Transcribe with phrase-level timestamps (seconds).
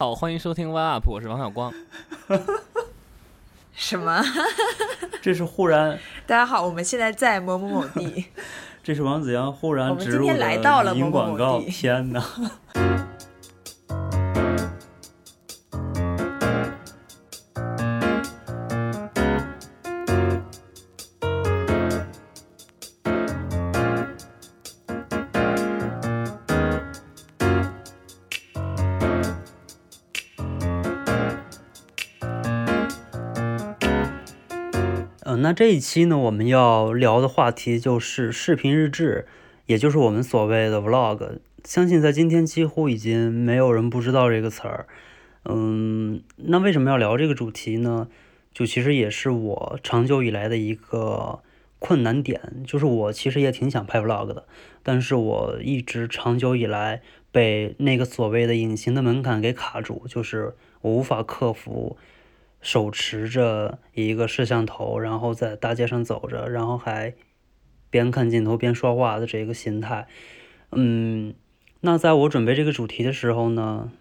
[0.00, 1.74] 好，欢迎收听 One Up，我是王小光。
[3.74, 4.22] 什么？
[5.20, 5.98] 这是忽然。
[6.24, 8.26] 大家好，我们现在在某某某地。
[8.84, 11.60] 这是王子阳忽然植入的音广告。
[11.62, 12.22] 天哪！
[35.48, 39.26] 那这一期呢，我们要聊的话题就是视频日志，
[39.64, 41.38] 也就是我们所谓的 vlog。
[41.64, 44.86] 相信在今天几乎已经没有人不知道这个词儿。
[45.46, 48.08] 嗯，那为什么要聊这个主题呢？
[48.52, 51.38] 就其实也是我长久以来的一个
[51.78, 54.44] 困难点，就是我其实也挺想拍 vlog 的，
[54.82, 57.00] 但是我一直长久以来
[57.32, 61.96] 被那个所谓的隐形的门槛给卡住，就是我无法克服。
[62.60, 67.14] 手持着一个摄像头，然后在大街上走着，然后还
[67.90, 70.06] 边看镜头边说话的这个心态，
[70.72, 71.34] 嗯，
[71.80, 73.92] 那在我准备这个主题的时候呢，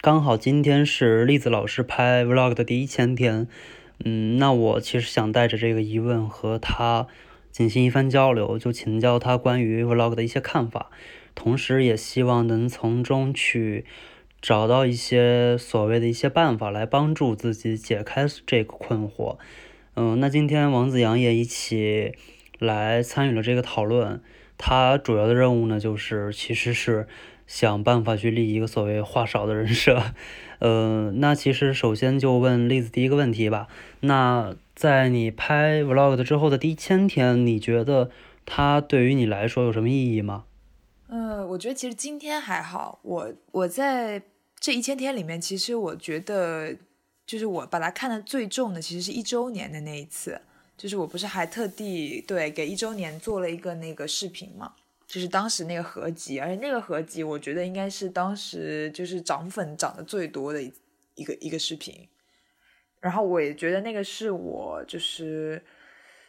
[0.00, 3.46] 刚好今天是栗子老师拍 vlog 的第一千天，
[4.04, 7.06] 嗯，那我其实想带着这个疑问和他
[7.50, 10.90] 进行一番交流，就请教他关于 vlog 的一些看法，
[11.34, 13.84] 同时也希望能从中去。
[14.40, 19.36] 找到一些所谓的一些办法来帮助自己解开这个困惑。
[19.94, 22.12] 嗯，那今天王子阳也一起
[22.58, 24.20] 来参与了这个讨论。
[24.56, 27.06] 他主要的任务呢，就是其实是
[27.46, 30.02] 想办法去立一个所谓话少的人设。
[30.58, 33.68] 嗯，那其实首先就问栗子第一个问题吧。
[34.00, 38.10] 那在你拍 vlog 之后的第一千天，你觉得
[38.46, 40.44] 它对于你来说有什么意义吗？
[41.10, 42.98] 嗯，我觉得其实今天还好。
[43.02, 44.22] 我我在
[44.60, 46.76] 这一千天里面，其实我觉得，
[47.26, 50.38] 就是我把它看的最重的，其实是一周年的那一次。
[50.76, 54.74] 就是我不是还特地对给一周年做了一个那个视频嘛？
[55.06, 60.70] 就是当时那个合集，而且那个合集，我觉得应该是当时就是涨粉涨的最多的一
[61.14, 62.06] 一个一个视频。
[63.00, 65.64] 然后我也觉得那个是我就是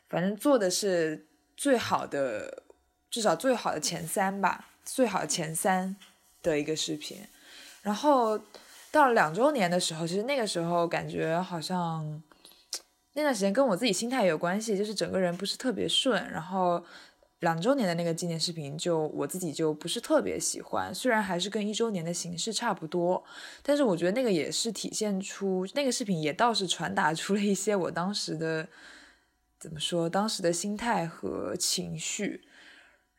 [0.08, 2.64] 反正做的是最好的。
[3.10, 5.96] 至少最好的前三吧，最好的前三
[6.44, 7.18] 的一个视频。
[7.82, 8.40] 然后
[8.92, 12.22] 到了两周年的时候，其实那个时候感觉好像
[13.14, 16.30] 那段时间跟我自己心态有关系，就是整个人不是特别顺。
[16.30, 16.84] 然后
[17.40, 20.94] 两周年的那个纪念视频，就我自己就不是特别喜欢。
[20.94, 23.24] 虽然还是跟一周年的形式差不多，
[23.64, 28.68] 但是我觉得那个也是体现出那个视频也倒是传达出了一些我当时的
[29.58, 32.44] 怎么说，当时的心态和情绪。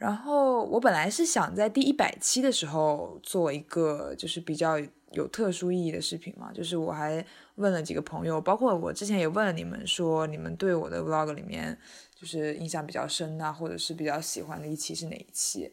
[0.01, 4.81] 然后我本来是想在第一百期的时候做一个就是比较
[5.13, 7.23] 有特殊意义的视频嘛，就是我还
[7.57, 11.79] 问了几个朋友，包括我之前也问了你们，说你们对我的 vlog 里面
[12.19, 15.71] 就是印象比较深啊，或者是比较喜欢的一期是哪一期？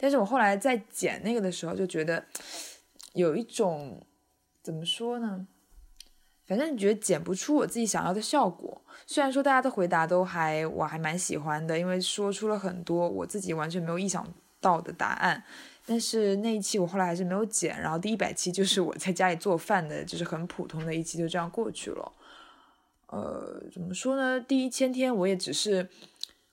[0.00, 2.24] 但是我后来在剪那个的时候就觉得
[3.12, 4.02] 有一种
[4.62, 5.46] 怎么说呢？
[6.46, 8.80] 反正你觉得剪不出我自己想要的效果。
[9.06, 14.26] 虽然说大家的回答都还我还蛮喜欢的，因为说出了很多我自己完全没有意想
[14.60, 15.42] 到的答案。
[15.84, 22.12] 但是那一期我后来还是没有剪，然后第一百期就是我在家里做饭的，就是很普通的一期，就这样过去了。
[23.08, 24.40] 呃，怎么说呢？
[24.40, 25.88] 第一千天我也只是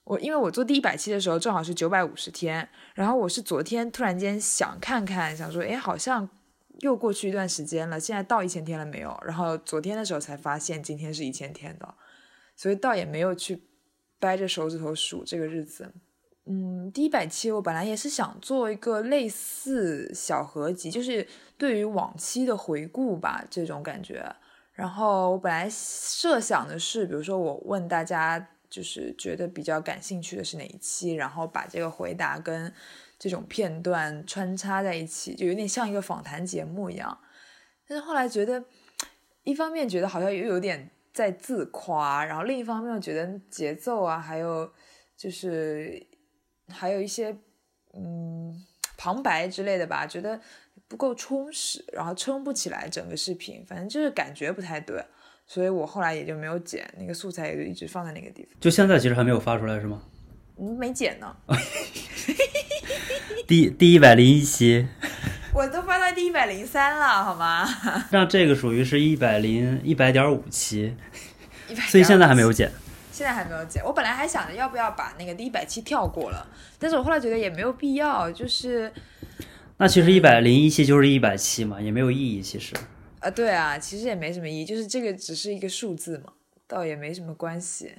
[0.04, 6.28] 我，因为我做第一百期的时候正好是九百五十天，然后我是昨天突然间想看看，想说，哎，好像。
[6.80, 9.16] 又过去一段时间了，现在到一千天了没有？
[9.24, 11.94] 然后昨天的时候才发现今天是一千天的，
[12.56, 13.68] 所以倒也没有去
[14.18, 15.92] 掰着手指头数这个日子。
[16.46, 21.26] 嗯，第一百期我本来也是想做一个类似小合集，就是
[21.56, 24.24] 对于往期的回顾吧，这种感觉。
[24.72, 32.72] 然后我本来设想的是，比如说我问大家，就是觉得比较感兴趣的是哪一期，然后把这个回答跟。
[33.18, 37.18] 这种片段穿插在一起，就有点像一个访谈节目一样。
[37.86, 38.64] 但是后来觉得，
[39.42, 44.72] 一方面觉得好像又有点在自夸，然后另一方面又觉得节奏啊，还有
[45.16, 46.06] 就是
[46.68, 47.36] 还有一些
[47.92, 48.54] 嗯
[48.96, 50.40] 旁白之类的吧，觉得
[50.88, 55.04] 不够充实，然后撑不起来整个视频，反正就是感觉不太对。
[55.46, 58.58] 所以我后来也就没有剪那个素材，也就一直放在那个地方。
[58.60, 60.02] 就现在其实还没有发出来是吗？
[60.56, 61.36] 嗯，没剪呢。
[63.46, 64.86] 第第一百零一期，
[65.52, 67.68] 我都发到第一百零三了，好吗？
[68.10, 70.94] 那这个属于是一百零一百点五期，
[71.88, 72.70] 所以现在还没有剪。
[73.12, 73.84] 现在还没有剪。
[73.84, 76.46] 我本来还想着要不要把那个第一百期跳过了，
[76.78, 78.92] 但是我后来觉得也没有必要，就是。
[79.76, 82.74] 那其实一百零一期就是一百期嘛，也没有意义，其实。
[83.20, 86.32] 啊，对啊，其实也没什么意义，就是这个只是一个数字嘛，
[86.66, 87.92] 倒也没什么关系。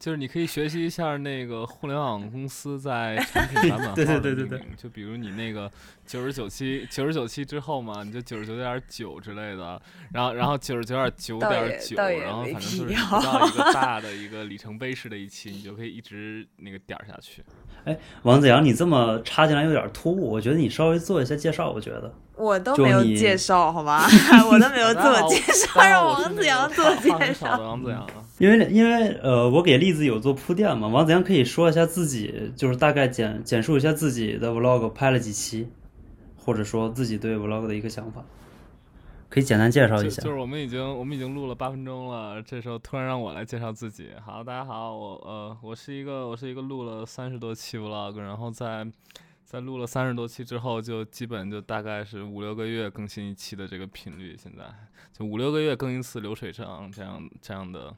[0.00, 5.70] 就是你可以学习一下那个互联网公司在 产品版本号对对的对对对就比如你那个
[6.06, 9.80] 九十九期九十九期之后嘛，你就九十九点九之类的，
[10.12, 17.44] 然后然后九十九点九点九，然后反正就是到一个 大的一个里程碑式的一期，你就可以一直那个点儿下去。
[17.84, 22.10] 哎王子阳，你这么插进来有点突兀，我觉得你稍微做一下介绍，我觉得。
[22.40, 24.02] 我都没有介绍好吗？
[24.50, 27.58] 我都没有自我介绍，让王子阳自我介绍。
[27.60, 35.68] 王子阳啊，因为因为呃，我给栗子有做铺垫嘛，王子阳可以说一下自己，就是大概简简述一下自己的 vlog 拍了几期，
[36.36, 38.24] 或者说自己对 vlog 的一个想法，
[39.28, 40.30] 可以简单介绍一下就就。
[40.30, 44.08] 是我们已经我们已经录了八分钟了，这时候突然让我来介绍自己。
[44.24, 48.90] 好，大家好，我呃我是一个我是一个录了三十多期 vlog，然后在
[49.44, 54.64] 在录了三十多期之后，就基本就大概是五六个月更新一期的这个频率，现在
[55.12, 57.94] 就五六个月更一次流水账这样这样的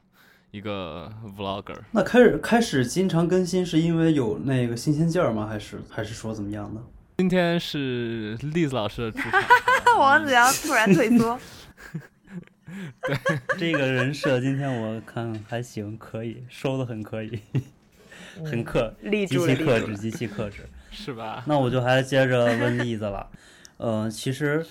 [0.53, 1.75] 一个 vlogger。
[1.91, 5.47] 那开始开始经常更新是因为有那个新鲜劲儿吗？
[5.47, 6.79] 还是还是说怎么样的？
[7.17, 9.41] 今天是栗子老师的主场，
[9.97, 11.39] 王子阳突然退缩，
[13.01, 13.17] 对
[13.57, 17.39] 这个人设今天我看还行，可以收的很可以，
[18.45, 19.97] 很克，极立住了，其克制。
[19.97, 20.69] 极其克制。
[20.91, 21.43] 是吧？
[21.47, 23.27] 那我就还接着问栗子了，
[23.77, 24.63] 呃，其实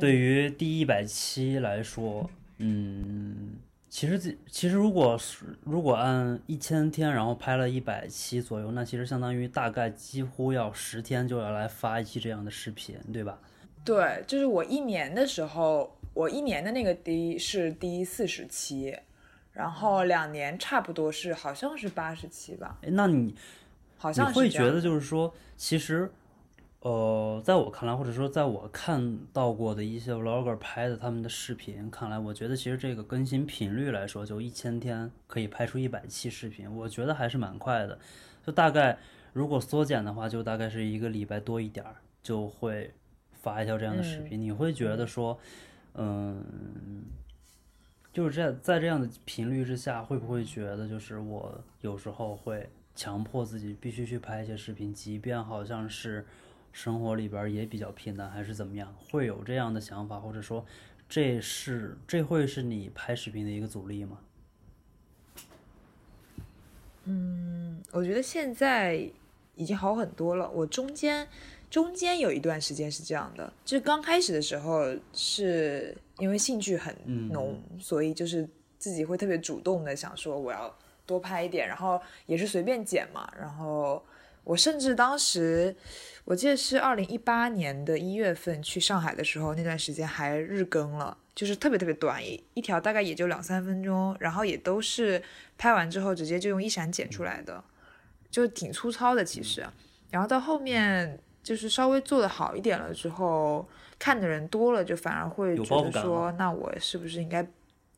[0.00, 3.56] 对于第一百期来说，嗯，
[3.96, 13.38] 其实这其实如果是如果按一千天，然后拍了一百期左右，那其实相当于大概几乎要十天就要来发一期这样的视频，对吧？
[13.86, 18.94] 对，就是我一年的时候，我一年的那个第是第四十期，
[19.54, 23.34] 然后两年差不多是好像是八十期吧，哎，那你
[23.96, 26.12] 好像是这样会觉得就是说，其实，
[26.86, 37.98] 呃，在我看来，或者说在我看到过的一些 vlogger 拍的他们的视频看来，我觉得其实这个更新频率来说，就一千天可以拍出一百期视频，我觉得还是蛮快的。
[38.46, 38.96] 就大概
[39.32, 42.94] 如果缩减的话，就大概是一个礼拜多一点儿就会
[43.32, 44.40] 发一条这样的视频。
[44.40, 45.36] 你会觉得说，
[45.94, 47.02] 嗯，
[48.12, 56.24] 就是这在这样的频率之下，会不会觉得就是我有时候会强迫自己必须去拍一些视频，即便好像是
[56.76, 60.62] 生活里边也比较平淡，还是怎么样，会有这样的想法，或者说
[61.08, 64.18] 这是这会是你拍视频的一个阻力吗？
[67.04, 69.10] 嗯我觉得现在
[69.54, 70.50] 已经好很多了。
[70.50, 71.26] 我中间
[71.70, 76.94] 中间有一段时间是这样的，就是刚开始的时候是因为兴趣很
[77.32, 78.46] 浓，所以就是
[78.76, 80.76] 自己会特别主动的想说我要
[81.06, 83.26] 多拍一点，然后也是随便剪嘛。
[83.40, 84.04] 然后
[84.46, 85.74] 我甚至当时
[86.24, 91.18] 我记得是二零一八年的一月份去上海的时候，那段时间还日更了。
[91.34, 95.22] 就是特别特别短，一一条大概也就两三分钟，然后也都是
[95.58, 97.62] 拍完之后直接就用一闪剪出来的，
[98.30, 99.66] 就挺粗糙的其实。
[100.10, 103.68] 然后到后面就是稍微做的好一点了之后，
[103.98, 107.42] 看的人多了，就反而会觉得说，那我是不是应该，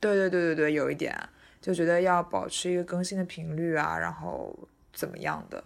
[0.00, 1.16] 对对对对对，有一点，
[1.60, 4.58] 就觉得要保持一个更新的频率啊，然后
[4.92, 5.62] 怎么样的。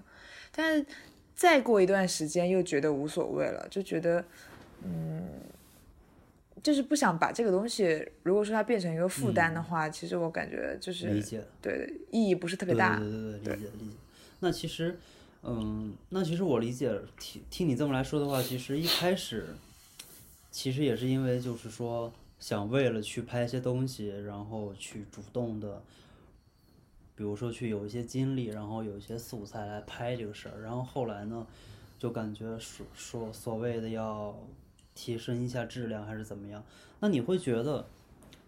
[0.53, 0.87] 但是
[1.35, 4.25] 再过一段时间又觉得无所谓了，就觉得，
[4.85, 5.25] 嗯。
[6.63, 11.43] 就是不想把这个东西，如果说它变成一个负担的话，其实我感觉就是理解。
[11.61, 13.01] 对意义不是特别对大。
[13.01, 13.97] 对对对，理解理解。
[14.39, 14.97] 那其实，
[15.43, 19.57] 嗯，那其实我理解，听听你这么来说的话，其实一开始，
[20.53, 25.83] 其实也是因为就是说想为了去拍一些东西，然后去主动的，
[27.15, 31.47] 比如说去有一些经历，然后有一些素材来拍这个事儿，然后后来呢，
[31.99, 34.35] 就感觉说说所谓的要
[34.95, 36.65] 提升一下质量还是怎么样，
[37.01, 37.87] 那你会觉得？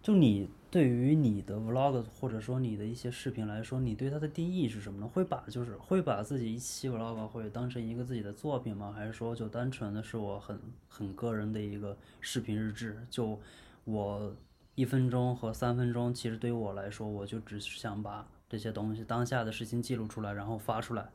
[0.01, 5.07] 就你对于你的 vlog 或者说你的一些视频来说，你对它的定义是什么呢？
[5.11, 8.93] 会把就是会把自己一期 vlog 会当成一个自己的作品吗？
[8.95, 13.03] 还是说就单纯的是我很很个人的一个视频日志？
[13.09, 13.39] 就
[13.83, 14.31] 我
[14.75, 21.09] 一分钟和三分钟，其实对于我来说，我就只是想把这些东西当下的事情记录出来，然后发出来。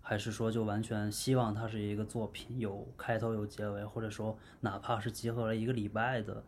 [0.00, 6.44] 还是说就完全希望它是一个作品，有开头有结尾，或者说哪怕是集合了一个礼拜的。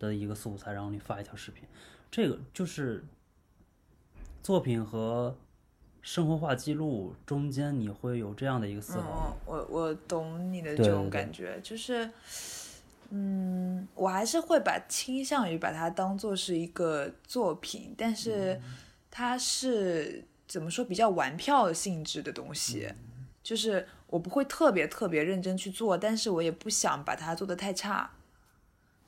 [0.00, 1.64] 的一个素材，然后你发一条视频，
[2.08, 3.04] 这个就是
[4.40, 5.36] 作品和
[6.02, 9.36] 生活化记录中间，你会有这样的一个思考。
[9.36, 12.08] 嗯，我我懂你的这种对对感觉，就是，
[13.10, 18.60] 嗯，我还是会把倾向于把它当做是一个作品，但是
[19.10, 22.92] 它是怎么说比较玩票性质的东西，
[23.42, 28.10] 就是我不会特别特别认真去做，但是我也不想把它做得太差，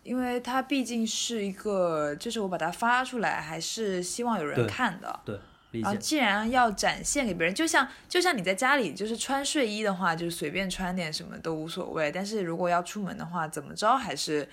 [0.02, 5.20] 因为它毕竟是一个，就是我把它发出来，还是希望有人看的。
[5.26, 5.40] 对，理
[5.72, 5.96] 然后。
[5.96, 12.10] 既然要展现给别人，就像就像你在家里就是穿睡衣的话，就是随便穿点什么都无所谓。
[12.10, 14.48] 但是如果要出门的话，怎么着还是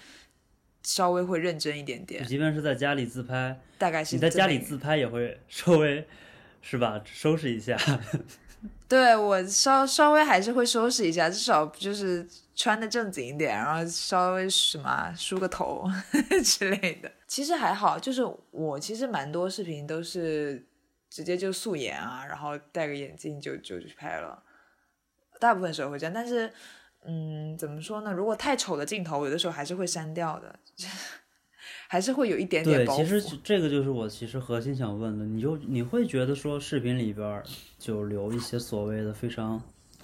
[0.84, 6.08] 稍微会认真一点点，即便是在家里自拍，大概是你在家里自拍也会 稍微
[6.62, 7.78] 是吧，收拾一下。
[8.88, 15.86] 对我稍稍微还是会收拾一下，至少就是穿的正经一点，然后稍微什么梳个头
[16.44, 17.12] 之类的。
[17.28, 18.22] 其实还好，就是
[18.52, 20.66] 我其实蛮多视频都是
[21.10, 24.44] 直接就素颜啊，然后戴个眼镜就就去拍了，
[25.40, 26.14] 大部分时候会这样。
[26.14, 26.52] 但是，
[27.06, 28.12] 嗯，怎么说呢？
[28.12, 30.60] 如果太丑的镜头，有的时候还是会删掉的，
[31.88, 33.22] 还是会有一点点对，其实。
[33.44, 37.44] 这个就是我其实核心想问的，你就你会觉得说视频里边
[37.80, 39.62] 就留一些所谓的非常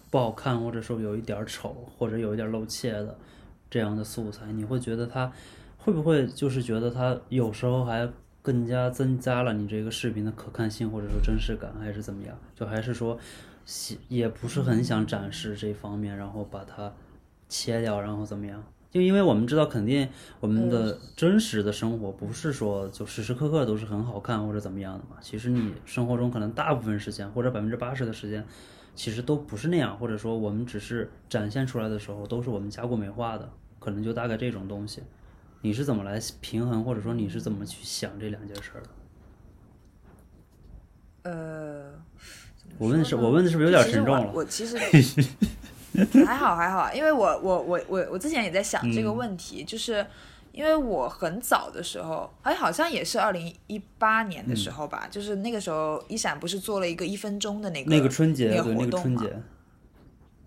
[0.09, 3.17] 不好看，或者说有一点丑，或者有一点露怯的
[3.69, 5.31] 这样的素材，你会觉得它
[5.77, 8.07] 会不会就是觉得它有时候还
[8.43, 12.37] 更加增加了你这个视频的可看性，或者说真实感，还是怎么样？
[12.53, 13.17] 就还是说
[13.65, 16.93] 喜也不是很想展示这方面，然后把它
[17.47, 18.61] 切掉，然后怎么样？
[18.91, 20.07] 就因为我们知道，肯定
[20.39, 25.15] 我们的真实的生活不是说就时时刻刻都是很好看或者怎么样的嘛。
[25.21, 28.45] 其实你生活中可能大部分时间或者百分之八十的时间，
[28.93, 35.01] 其实都不是那样，或者说我们只是展现出来的时候都是我们加过美化的，可能就大概这种东西。
[35.63, 38.81] 你是怎么来平衡，或者说你是怎么去想这两件事儿
[41.23, 41.31] 的？
[41.31, 41.93] 呃，
[42.77, 44.31] 我问的是我问的是不是有点沉重了？
[44.33, 44.77] 我其实
[46.25, 49.15] 还好还好，因为我我我我我之前也在想这个嗯。
[49.15, 50.05] 问题，就是
[50.51, 59.41] 因为我很早的时候，哎，好像也是二零一八年的时候吧，就是那个时候一闪不是做了一个一分钟的那个那个春节，那个那活动嘛个春节，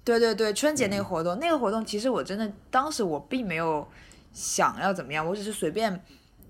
[0.04, 1.06] 对对对，春节那个嗯。
[1.06, 3.88] 活动，那个活动其实我真的当时我并没有
[4.36, 6.04] 想要怎么样，我只是随便，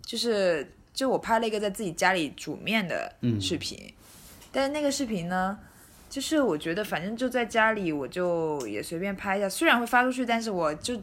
[0.04, 3.40] 就是就我拍了一个在自己家里煮面的嗯。
[3.40, 3.94] 视频，
[4.50, 5.56] 但是那个视频呢，
[6.10, 11.00] 就是我觉得反正就在家里，我就也随便拍一下，虽然会发出去，但是我就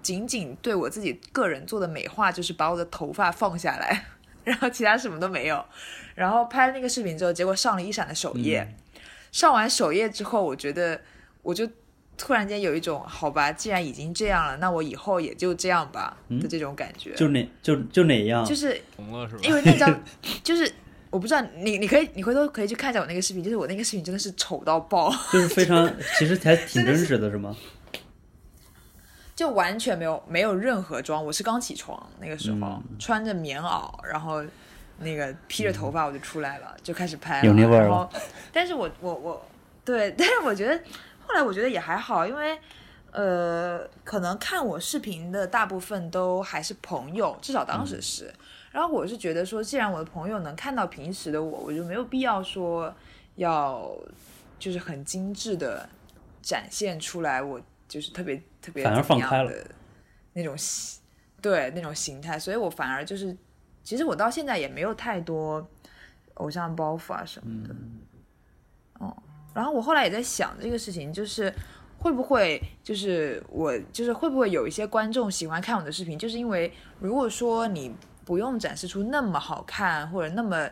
[0.00, 4.06] 仅仅对我自己个人做的美化，就是把我的头发放下来，
[4.44, 5.62] 然后其他什么都没有。
[6.14, 8.74] 然后拍了那个视频之后，结果上了一闪的首页，嗯。
[9.30, 10.98] 上完首页之后，我觉得
[11.42, 11.68] 我就
[12.16, 17.14] 突然间有一种好吧，既然已经这样了，那我以后也就这样吧的这种感觉。
[17.14, 18.44] 就哪就就哪样？
[18.44, 19.40] 就是红了是吧？
[19.44, 20.02] 因为那张
[20.42, 20.70] 就是
[21.10, 27.54] 我不知道你你可以你回头可以去看一下我那个视频，就是我那个视频真的是丑到爆，就是非常， 其实还挺真实的，是吗？
[29.36, 31.24] 就完全没有没有任何妆。
[31.24, 34.44] 我是刚起床那个时候，嗯穿着棉袄，然后
[34.98, 37.46] 那个披着头发我就出来了，就开始拍了。
[37.46, 38.08] 有那味儿然后，
[38.52, 39.44] 但是我我我
[39.84, 40.80] 对，但是我觉得
[41.26, 42.58] 后来我觉得也还好，因为。
[43.16, 48.28] 呃，可能看我视频的大部分都还是朋友，至少当时是。
[48.72, 52.92] 然后我是觉得说，既然我的朋友能看到平时的我，我就没有必要说
[53.36, 53.88] 要
[54.58, 55.88] 就是很精致的
[56.42, 59.70] 展现出来，我就是特别特别反而怎么放开了样的
[60.32, 61.00] 那种形
[61.40, 63.36] 对那种形态，所以我反而就是，
[63.84, 65.64] 其实我到现在也没有太多
[66.34, 67.72] 偶像包袱啊什么的。
[67.72, 67.76] 哦，
[69.54, 71.50] 然后我后来也在想这个事情，就是
[71.96, 77.94] 会不会就是我就是会不会有一些观众喜欢看我的视频，就是因为如果说你
[78.24, 80.68] 不用展示出那么好看或者那么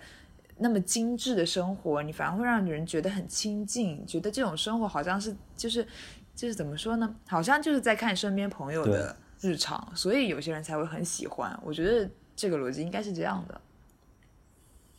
[0.58, 5.86] 那么精致的生活，你反而会让人觉得很亲近，觉得这种生活好像是就是
[6.34, 7.14] 就是怎么说呢？
[7.26, 11.58] 好像就是在看身边朋友的日常，所以有些人才会很喜欢。
[11.64, 13.60] 我觉得这个逻辑应该是这样的。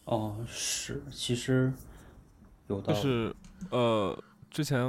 [0.06, 1.72] 哦，是，其实
[2.68, 2.94] 有的。
[2.94, 3.34] 就是
[3.70, 4.80] 呃，之前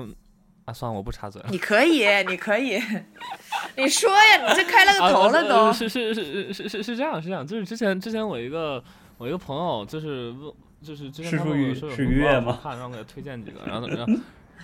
[0.64, 1.48] 啊，算了，我不插嘴了。
[1.50, 2.80] 你可以，你可以，
[3.76, 5.54] 你说呀，你这开了个头了啊都。
[5.66, 8.82] 呃是是是是是是这样是这样，就是之前之前我一个
[9.18, 10.52] 我一个朋友就是问
[10.82, 14.12] 就是之前是属于他问我说有是什么看，让我给他推荐几个，然后然后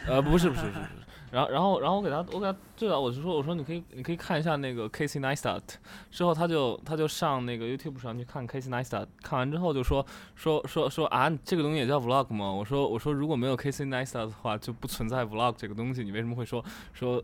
[0.06, 0.84] 呃不是不是不是不是，
[1.30, 5.62] 然后然后然后我给他我给他最早，我就说我说你可以你可以看一下那个 Casey Neistat，
[6.10, 12.50] 之后他就他就上那个 YouTube 上去看 Casey Neistat，看完之后就说说说说啊这个东西也叫 Vlog 吗？
[12.52, 17.22] 我说我说如果没有 Casey Neistat 的话就不存在 Vlog 这个东西，你为什么会说说？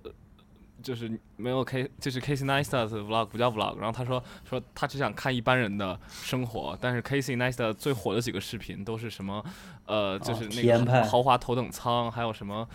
[0.82, 9.42] 就是没有 K，就是 Casey Neistat 的 vlog 不叫 vlog，然后他说说他只想看一般人的生活，但是 Casey Neistat 最火的几个视频都是什么，
[9.86, 12.68] 呃，就是哦那个豪华头等舱，还有什么，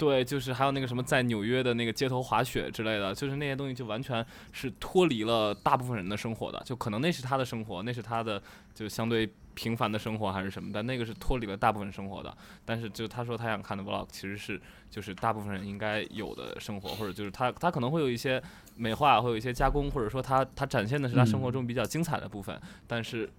[0.00, 8.42] 对，就是还有那个什么在纽约的那个街头滑雪之类的，就是那些东西就完全是脱离了大部分人的生活的，就可能那是他的生活，那是他的
[8.74, 12.34] 就相对平凡的生活还是什么，但那个是脱离了大部分生活的。
[12.64, 18.42] 但是就他说他想看的 vlog，其实是就是大部分人应该有的生活，或者就是他他可能会有一些
[18.76, 23.30] 美化，会有一些加工，或者说他他展现的是他生活中比较精彩的部分，但是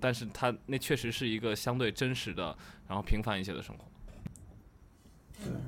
[0.00, 2.56] 但是他那确实是一个相对真实的，
[2.88, 3.84] 然后平凡一些的生活。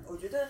[0.07, 0.49] 我觉得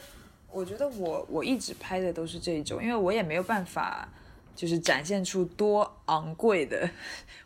[0.51, 4.09] 我觉得我我一直拍的都是这种，因为我也没有办法
[4.57, 6.91] 就是展现出多昂贵的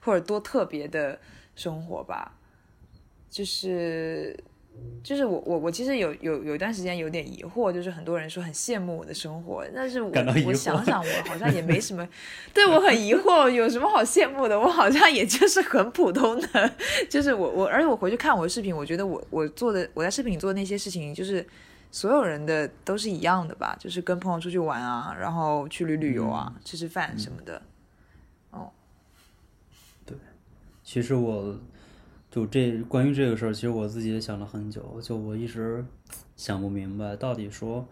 [0.01, 1.19] 或者多特别的。
[1.55, 2.33] 生活吧，
[3.29, 4.43] 就是
[5.03, 10.13] 就是我我我其实有有有一段时间有点疑惑，就是很多人说很羡慕我的生活，但是我
[10.47, 12.09] 我想想我好像也没什么，
[12.55, 14.59] 对我很疑惑，有什么好羡慕的？
[14.59, 16.73] 我好像也就是很普通的，
[17.11, 21.45] 就是我我而且我回去看我的视频，我觉得我我做的我在视频里做的那些事情，就是
[21.91, 27.61] 所有人的都是一样的吧，就是跟朋友出去玩啊，然后去旅旅游啊，吃吃饭什么的。
[28.51, 28.71] 哦，
[30.07, 30.17] 对
[30.85, 31.59] 其实我，
[32.33, 34.99] 就这关于这个事儿，其实我自己也想了很久。
[35.03, 35.85] 就我一直
[36.35, 37.87] 想不明白，到底说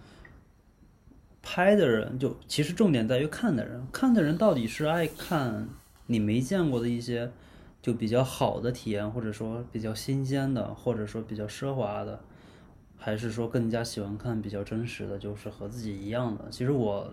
[1.43, 5.69] 拍的人，就其实重点在于看的人，看的人到底是爱看
[6.07, 7.31] 你没见过的一些
[7.83, 12.19] 就比较好的体验，或者说比较新鲜的，或者说比较奢华的，
[12.97, 16.47] 还是说更加喜欢看比较真实的，就是和自己一样的？
[16.51, 17.13] 其实我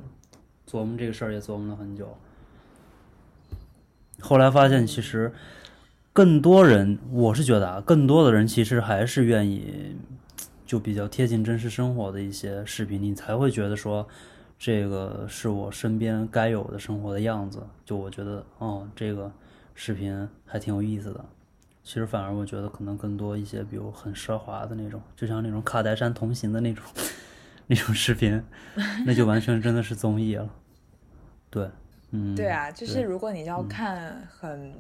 [0.66, 2.18] 琢磨这个事儿也琢磨了很久，
[4.22, 5.34] 后来发现其实。
[6.18, 9.96] 更多人，我是觉得啊，更多的人其实还是愿意，
[10.66, 14.08] 就比较贴近真实生活的一些视频，你才会觉得说，
[14.58, 17.62] 这个是我身边该有的生活的样子。
[17.86, 19.32] 就我觉得，哦，这个
[19.76, 21.24] 视频还挺有意思的。
[21.84, 26.84] 其实反而我觉得可能更多一些，比如很奢华的那种，就像那种卡戴珊同行的那种
[27.68, 28.42] 那种视频，
[29.06, 30.50] 那就完全真的是综艺了。
[31.52, 31.70] 对，
[32.10, 34.74] 嗯，对啊，就是如果你要看很。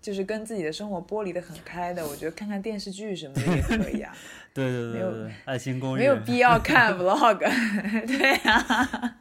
[0.00, 4.12] 就是跟自己的生活剥离的很开的，我觉得看看电视剧什么的也可以啊。
[4.54, 7.38] 对对对，没有爱情公寓，没有必要看 vlog。
[8.06, 9.16] 对呀。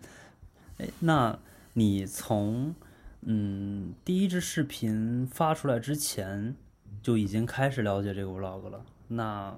[0.78, 1.38] 哎，那
[1.74, 2.74] 你从
[3.22, 6.56] 嗯第一支视频发出来之前
[7.04, 9.56] 就已经开始了解这个 vlog 了，那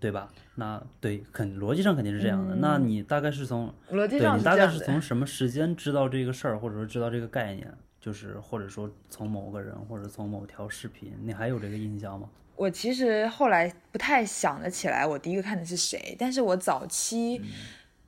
[0.00, 0.30] 对吧？
[0.56, 2.56] 那对，肯逻辑上肯定是这样的。
[2.56, 7.72] 那你大概是从逻辑上你大概是从什么时间知道这个事儿，或者说知道这个概念？
[8.06, 12.28] 就是或者说从某个人或者从某条视频，你还有这个印象吗？
[12.54, 17.42] 我其实后来不太想得起来，我第一个看的是谁，但是我早期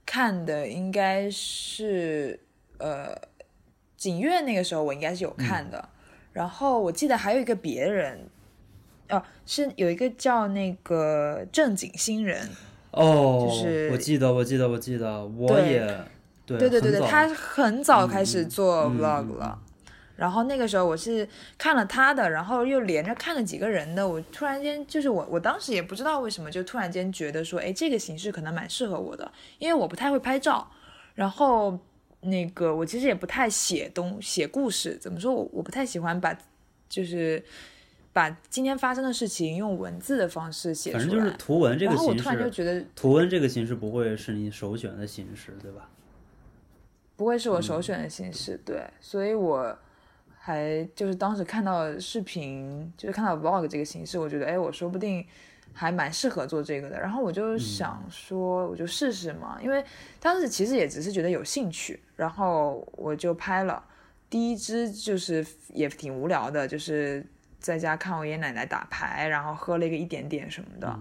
[0.07, 2.39] 看的应该是
[2.79, 3.13] 呃
[3.97, 5.89] 景月那个时候，我应该是有看的。
[6.33, 8.21] 然后我记得还有一个别人，
[9.09, 12.49] 哦，是有一个叫那个正经新人
[12.93, 15.81] 哦，就是我记得，我记得，我记得，我也
[16.47, 19.61] 对对对对，他很早开始做 vlog 了。
[20.19, 21.27] 然后那个时候我是
[21.57, 30.69] 看了他的，然后又连着看了几个人的，我突然间就是我我当时也不知道为什么，就突然间觉得说，哎，这个形式可能蛮适合我的，因为我不太会拍照，
[31.15, 31.79] 然后
[32.23, 36.37] 那个我其实也不太写东写故事，怎么说我我不太喜欢把
[36.89, 37.41] 就是
[38.13, 42.07] 把今天发生的事情用文字的方式写出来，反正就是图文这个形式。
[42.07, 45.89] 然后我突然就觉得图文这个形式不会是你首选的形式，对吧？
[47.15, 49.79] 不会是我首选的形式，对，所以我。
[50.49, 55.23] 还就是当时看到视频，就是看到 vlog 这个形式，我觉得哎，我说不定
[55.75, 56.99] 还蛮适合做这个的。
[56.99, 59.85] 然后我就想说，我就试试嘛，因为
[60.19, 63.85] 当时其实也只是觉得有兴趣，然后我就拍了
[64.31, 67.23] 第一支，就是也挺无聊的，就是
[67.61, 70.99] 在家看我爷爷奶奶打牌，然后喝了一个一点点什么的。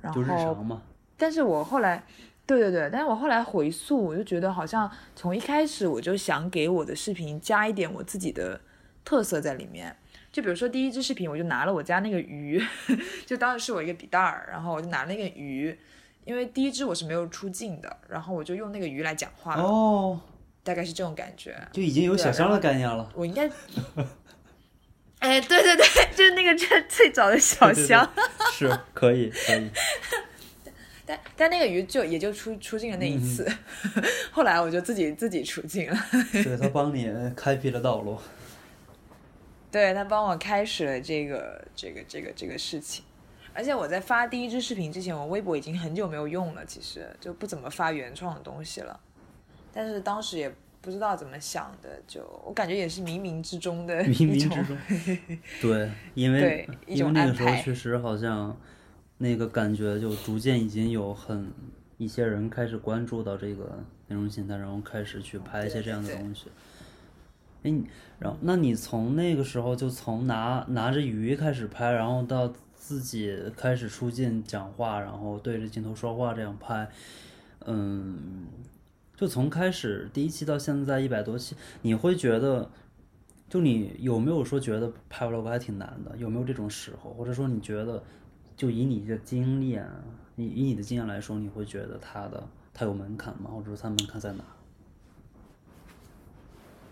[0.00, 0.80] 然后，
[1.16, 2.04] 但是我后来。
[2.50, 8.60] 对对对，但是我后来回溯，我就觉得好像从一开始我就想给我的视频加一点我自己的
[9.04, 9.96] 特色在里面。
[10.32, 12.60] 就比如说第一支视频，我就拿了我家那个鱼，
[13.24, 15.78] 就当时是我一个笔袋儿，然后我就拿那个鱼，
[16.24, 19.54] 因为第一支我是没有出镜的，然后我就用那个鱼来讲话。
[19.54, 20.20] 哦，
[20.64, 21.56] 大概是这种感觉。
[21.72, 23.08] 就已经有小香的概念了。
[23.14, 23.48] 我应该，
[25.20, 25.86] 哎，对对对，
[26.16, 28.10] 就是那个最最早的小香。
[28.50, 29.70] 是可以可以。
[31.10, 33.44] 但但那个鱼就也就出出镜了那一次，
[34.30, 35.96] 后来我就自己自己出镜了。
[36.32, 38.16] 对他帮你开辟了道路。
[39.72, 43.04] 对他帮我开始了这个这个这个这个事情，
[43.52, 49.00] 而且我在发第一支视频之前，我微博已经很久没有用了，其实就不怎么发原创的东西了。
[49.72, 54.78] 但是当时也不知道怎么想的，就我感觉也是冥冥之中的冥冥之中。
[55.60, 58.56] 对，因为因为那个时候确实好像。
[59.22, 61.52] 那个感觉就逐渐已经有很
[61.98, 63.78] 一些人开始关注到这个
[64.08, 66.46] 内容形态，然后开始去拍一些这样的东西。
[67.62, 67.86] 哎，你
[68.18, 76.88] 然后那你从那个时候就从拿拿着鱼开始拍，然后到自己开始出镜讲话，然后对着镜头说话这样拍，
[77.66, 78.46] 嗯，
[79.14, 82.70] 就从开始第一期到现在一百多期，你会觉得，
[83.50, 86.16] 就你有没有说觉得拍 vlog 还挺难的？
[86.16, 87.12] 有没有这种时候？
[87.12, 88.02] 或者说你觉得，
[88.60, 89.88] 就以你的经验，
[90.34, 93.48] 你以你的经验来说，你会觉得它的它有门槛吗？
[93.50, 94.44] 或者说它门槛在哪？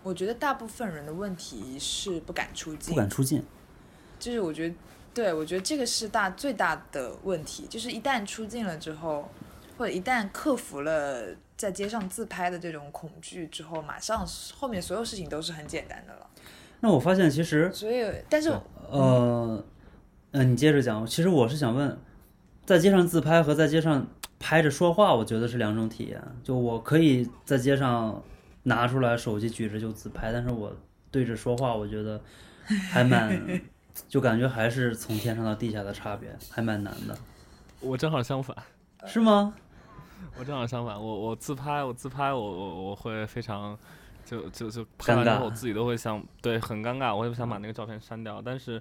[0.01, 3.43] 我觉得大部分人的问题是不敢出镜，不敢出镜，
[4.17, 4.75] 就是我觉得，
[5.13, 9.29] 对我觉得这个是大最大的问题，就是一旦出镜了之后，
[9.77, 16.27] 或者一旦克服了在街上自拍的这种恐惧之后，马上后面所有事情都是很简单的了。
[16.79, 18.59] 那我发现其实，所以，但是，呃，
[18.91, 19.63] 嗯，
[20.31, 21.05] 你接着讲。
[21.05, 21.97] 其实我是想问，
[22.65, 24.07] 在街上自拍和在街上
[24.39, 26.21] 拍着说话，我觉得是两种体验。
[26.43, 28.21] 就我可以在街上。
[28.63, 30.71] 拿出来手机举着就自拍，但是我
[31.09, 32.21] 对着说话，我觉得
[32.91, 33.41] 还蛮，
[34.09, 37.17] 就感觉还是从天上到地下的差别，还蛮难的。
[37.79, 38.55] 我正好相反，
[39.07, 39.53] 是吗？
[40.37, 43.79] 我正好相反，我我自拍，我自拍，我我我会非常。
[44.29, 48.39] 就就就拍完之后，我自己都会想，对，很尴尬，我也不想把那个照片删掉。
[48.43, 48.79] 但是，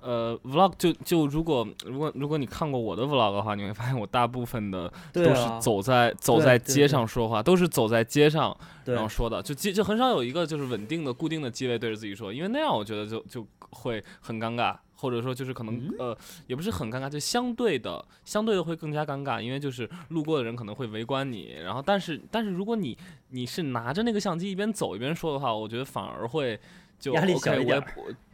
[0.00, 14.76] 呃，vlog 就就如果如果如果你看过我的 vlog 的话，你会发现我大部分的 都是走在走在街上说话，都是走在街上然后说的，就就很少有一个就是稳定的固定的机位对着自己说，因为那样我觉得就就会很尴尬。
[15.00, 16.16] 或者说就是可能呃
[16.48, 22.98] 也不是很尴尬，就相对的相对的会更加尴尬，因为就是路过的人可能会围观你，然后但是但是如果你
[23.30, 26.58] 你是拿着那个相机一边走一边说的话，我觉得反而会
[26.98, 27.80] 就压力小一点，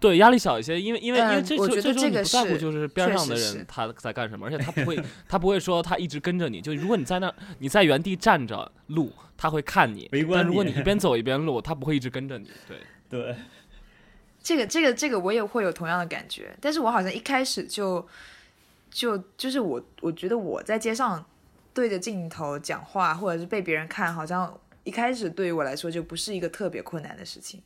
[0.00, 4.98] 对压力小一些，因为因为因为这这这这你不在乎就是边上的人他在干什么，而且他不会
[5.28, 12.78] 他不会说他一直跟着你，就如果你在那你在原地站着录，他会看你，但如果你一边走一边录，他不会一直跟着你，对
[13.10, 13.36] 对。
[14.44, 18.06] 这个这个这个我也会有同样的感觉，但是我好像一开始就
[18.90, 21.24] 就就是我我觉得我在街上
[21.72, 24.54] 对着镜头讲话，或者是被别人看，好像
[24.84, 27.62] 一开始对于我来说就不是一个特别困难的事情。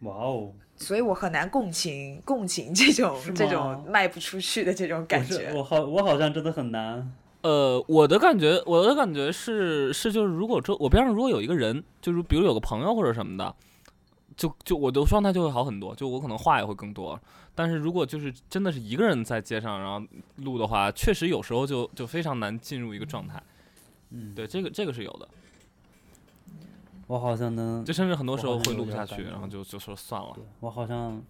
[0.00, 0.52] 哇哦！
[0.76, 5.50] 所以我很难共情共情这种这种卖不出去的这种感觉。
[5.54, 7.10] 我好我好像真的很难。
[7.40, 13.54] 呃，我的感觉我的感觉是是就是如果说我边上如果有一个人，就是比如有个朋友或者什么的。
[14.36, 17.20] 就就我的状态就会好很多，就我可能话也会更多。
[17.54, 23.42] 但是如果就是真的是一个人在街上然后录的话，确实有时候就就非常难进入一个状态。
[24.10, 25.28] 嗯，对，这个这个是有的。
[27.06, 30.36] 我好像能，就甚至很多时候会录不下去，然后就就说算了。
[30.60, 31.22] 我好像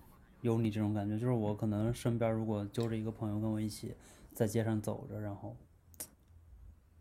[0.42, 3.94] 有你这种感觉，就是我可能身边如果揪着一个朋友跟我一起
[4.32, 5.56] 在街上走着，然后。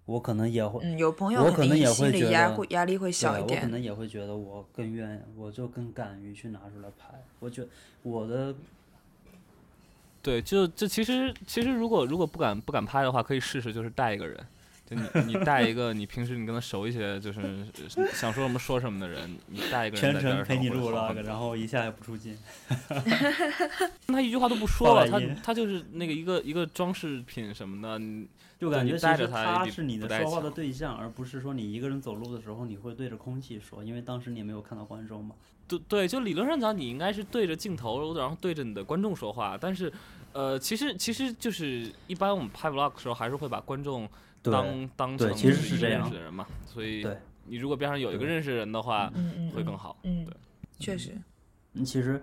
[0.06, 3.60] 我可能也会，嗯，有朋友我可能也会觉得压力会小一点。
[3.60, 7.24] 我可能也会觉得我更愿意，我就更敢于去拿出来拍。
[7.40, 7.66] 我觉
[8.04, 8.54] 我的，
[10.22, 14.38] 对，就这其实其实如果如果不敢不敢拍的话，可以试试就是带一个人。
[14.84, 17.40] 就你你带一个你平时你跟他熟一些，就是
[18.12, 22.38] 想说什么说什么的人，你带一个人全程陪你录 vlog，然后一下也不出镜，
[24.08, 28.06] 他一句话都不说了，他他就是那个一个一个装饰品什么的，
[28.62, 35.36] 就感觉其实他是你的说话的对象，而不是说你一个人走路的时候你会对着空气说，因为当时你也没有看到观众嘛。
[35.68, 39.92] 对对，就理论上讲你应该是对着镜头，然后对着你的观众说话，但是
[40.32, 44.08] 呃，其实其实就是一般我们拍 vlog 的时候还是会把观众。
[44.44, 47.06] 当当成其实是这样认识的人嘛，所以
[47.46, 49.14] 你如果边上有一个认识人的话，
[49.54, 49.96] 会更好。
[50.02, 50.34] 嗯，对，
[50.80, 51.16] 确实。
[51.86, 52.20] 其实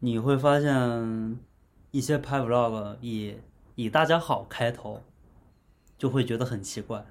[0.00, 1.38] 你会发现，
[1.92, 3.36] 一些拍 vlog 以
[3.76, 5.00] 以大家好开头，
[6.00, 7.04] 就会觉得很奇怪，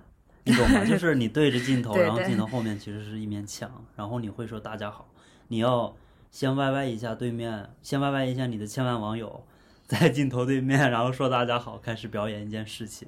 [0.46, 0.84] 你懂吗？
[0.84, 5.08] 就 是你对着镜头，然后镜头后面其实是一面墙，然后你会说大家好，
[5.50, 5.96] 你要
[6.32, 9.44] 先歪歪一下对面，先歪歪一下你的千万网友，
[9.86, 13.08] 在镜头对面，然后说大家好，开始表演一件事情。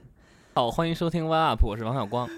[0.54, 2.30] 好，欢迎收听 One Up，我是王小光。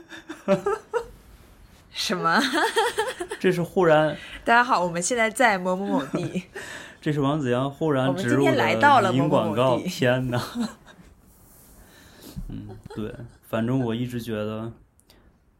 [1.92, 2.40] 什么？
[3.42, 4.16] 这是忽然。
[4.46, 6.44] 大家好，我们现在在某某某地。
[7.02, 9.78] 这是王子阳忽然植入的音广告。
[9.80, 10.42] 天哪！
[12.48, 14.72] 嗯，对，反正我一直觉得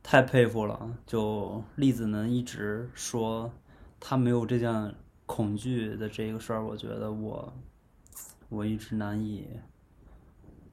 [0.02, 0.90] 太佩服了。
[1.06, 3.52] 就栗子能一直说
[4.00, 4.94] 他没有这件
[5.26, 7.54] 恐惧的这个事儿，我觉得我
[8.50, 9.48] 我一直难以。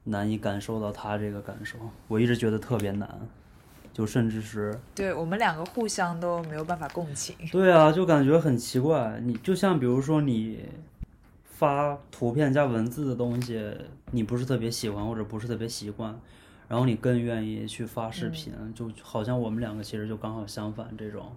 [0.03, 3.07] 难以感受到他这个感受，我一直觉得特别难，
[3.93, 7.35] 就甚至是对我们两个互相都没有办法共情。
[7.51, 9.21] 对啊，就感觉很奇怪。
[9.23, 10.67] 你就像比如说你
[11.61, 13.61] 发图片加文字的东西，
[14.09, 16.19] 你不是特别喜欢或者不是特别习惯，
[16.67, 21.31] 然后你更愿意去发视频，就好像我们两个其实就刚好相反这种。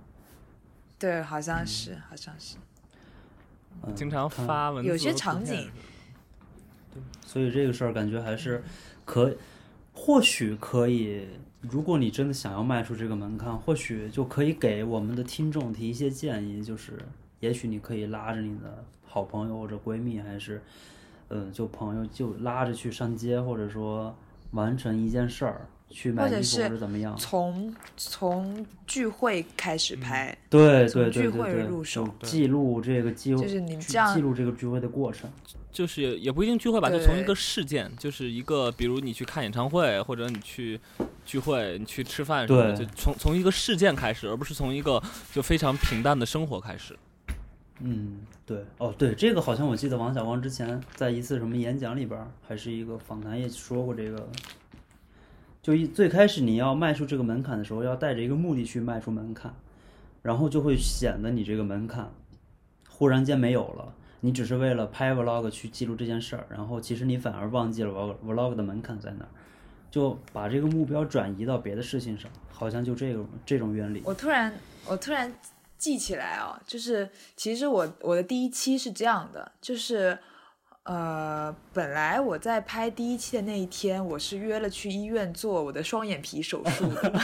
[0.98, 2.56] 对，好像是，好像是。
[3.82, 5.56] 嗯经常发文字有些场景。
[5.56, 5.62] 片。
[5.64, 5.74] 什么
[6.94, 8.64] 的所以这个事儿感觉还是
[9.04, 9.36] 可，
[9.92, 11.28] 或许可以，
[11.60, 16.98] 如果你真的想要迈出这个门槛，或许就可以给我们的听众提一些建议，就是
[17.44, 20.62] 也许你可以拉着你的好朋友或者闺蜜，还是，
[21.28, 24.16] 嗯，就朋友就拉着去上街，或者说
[24.52, 27.14] 完成一件事儿，去买衣服或者是怎么样。
[27.18, 35.28] 从从聚会开始拍，对从对对对聚会对，入手记录这个机就是你记这样记录这个聚会的过程。
[35.70, 40.80] 就是也也不一定聚会吧，就从一个事件，就是一个，比如你去看演唱会，或者你去
[41.26, 45.02] 聚会，你去吃饭什么的，对就从从一个事件开始，而不是从一个
[45.32, 46.96] 就非常平淡的生活开始。
[47.86, 54.26] 嗯，对，哦，对，这个好像我记得王小光之前在一次什么演讲里边，还是一个访谈也说过这个，
[55.60, 59.54] 就一最开始你要迈出这个门槛的时候，要带着一个目的去迈出门槛，
[60.22, 62.10] 然后就会显得你这个门槛
[62.88, 69.28] 忽然间没有了，你只是为了拍 vlog 去记录这件事儿，然后其实你反而忘记了 vlog 的门槛在哪儿，
[69.90, 74.00] 就把这个目标转移到别的事情上，好像就这个这种原理。
[74.06, 74.50] 我突然
[74.86, 75.30] 我突然
[75.84, 80.18] 记起来哦，就是其实我我的第一期是这样的，就是
[80.84, 87.12] 呃，本来我在拍第一期的那一天，我是约了去医院做我的双眼皮手术的。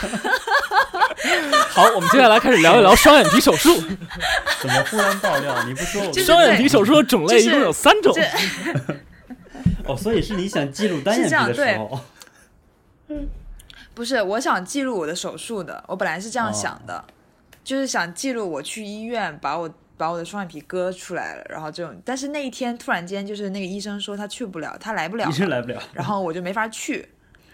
[1.69, 3.73] 好，我们接下来开始聊一聊双眼皮手术。
[4.61, 5.63] 怎么忽然爆料？
[5.63, 8.15] 你不说我就是双眼皮手术的种类一共有三种。
[9.85, 11.99] 哦，所以是你想记录单眼皮的时候。
[13.95, 17.03] 不是，我想记录我的手术的，我本来是这样想的，
[17.63, 25.81] 就是想记录我去医院把我把我的双眼皮割出来了，然后这种，但是那一天突然间就是那个医生说他去不了，他来不了医生来不了。
[25.93, 27.07] 然后我就没法去。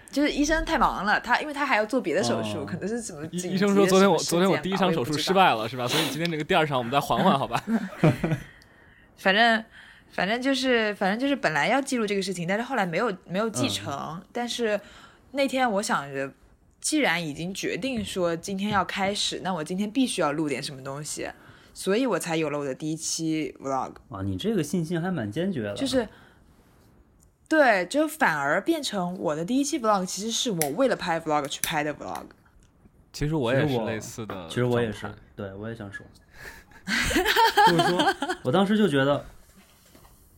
[0.09, 5.85] 就是医生太忙了，他因为他还要做别的手术，哦可能是怎么医医生说昨天我昨天我第一场手术失败了，是吧？
[5.85, 7.61] 所以今天这个第二场我们再缓缓，好吧？
[9.19, 9.61] 反正
[10.09, 14.23] 反正就是反正就是本来要记录这个事情，但是后来没有没有记成。
[14.31, 14.79] 但是
[15.31, 16.31] 那天我想着，
[16.79, 21.29] 既然已经决定说今天要开始，那我今天必须要录点什么东西，
[21.73, 23.93] 所以我才有了我的第一期 vlog。
[24.09, 25.73] 啊，你这个信心还蛮坚决的。
[25.73, 26.07] 就是
[27.49, 32.25] 对，就反而变成我的第一期 vlog，其实是我为了拍 vlog 去拍的 vlog。
[33.11, 36.05] 其实我也是我类似的，其实我也是，对我也想说，
[37.67, 39.25] 就是说我当时就觉得，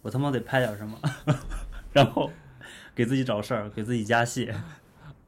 [0.02, 0.98] 我他妈得拍点什么，
[1.92, 2.32] 然后
[2.96, 4.50] 给自己找事儿，给自己加戏。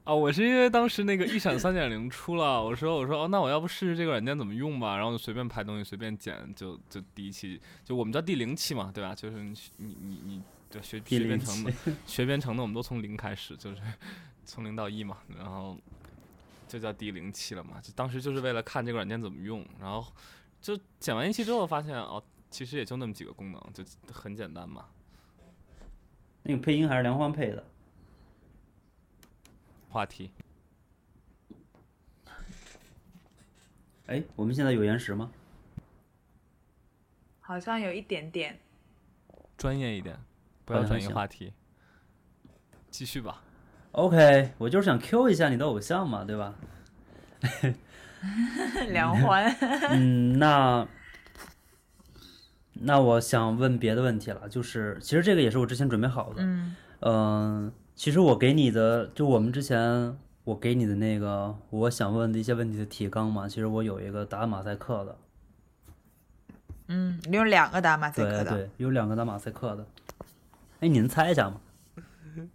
[0.03, 9.13] 啊，我是因为当时那个一闪三点零出了，我说我说哦，那我要不试试这个软件怎么用吧，然后就随便拍东西，随便剪，就就第一期，就我们叫第零期嘛，对吧？
[9.13, 11.73] 就是你你你你就学学编程的，
[12.07, 13.81] 学编程的，我们都从零开始，就是
[14.43, 15.77] 从零到一嘛，然后
[16.67, 17.79] 就叫第零期了嘛。
[17.79, 20.03] 就当时就是为了看这个软件怎么用，然后
[20.59, 24.87] 就剪完一期之后发现哦，其实也就那么几个功能，就很简单嘛。
[26.43, 27.63] 那个配音还是梁欢配的，
[29.91, 30.31] 话题
[34.07, 35.29] 哎，我们现在有延时吗？
[37.39, 38.57] 好像有一点点。
[39.57, 40.17] 专业一点，
[40.65, 41.53] 不要转移话题，
[42.89, 43.43] 继续吧。
[43.91, 46.55] OK，我就是想 Q 一下你的偶像嘛，对吧？
[48.89, 49.45] 梁欢，
[49.91, 50.87] 嗯，那
[52.73, 65.17] 那我想问别的问题了，就是其实这个也是我之前准备好的，嗯嗯，其实我给你的，就我们之前我给你的那个我想问的一些问题的提纲嘛，其实我有一个打马赛克的，
[66.87, 69.85] 嗯，你有两个打马赛克的，对对，有两个打马赛克的，
[70.79, 71.61] 哎，你能猜一下吗？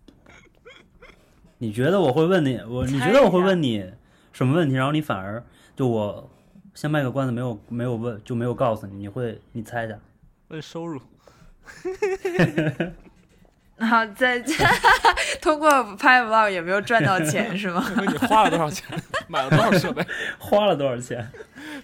[1.59, 3.93] 你觉得我会问你，我你觉得我会问你
[4.33, 5.43] 什么问题，然后你反而
[5.77, 6.29] 就我
[6.75, 9.99] 先卖个关子，没有没有问就没有告诉你，你会你猜一下？
[10.49, 11.01] 问收入，
[13.77, 14.43] 然后再
[15.41, 17.85] 通过拍 vlog 也没有赚到钱 是吗？
[17.97, 18.87] 问你花了多少钱，
[19.29, 20.05] 买了多少设备，
[20.41, 21.31] 花了多少钱？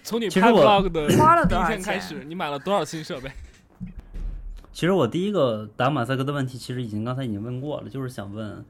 [0.03, 3.31] 从你拍 vlog 的花了第一多少钱天开始，你买了多少新设备？
[4.71, 8.65] 其实我第一个打马赛克的问题，其实已经刚才已经问过了，就是想问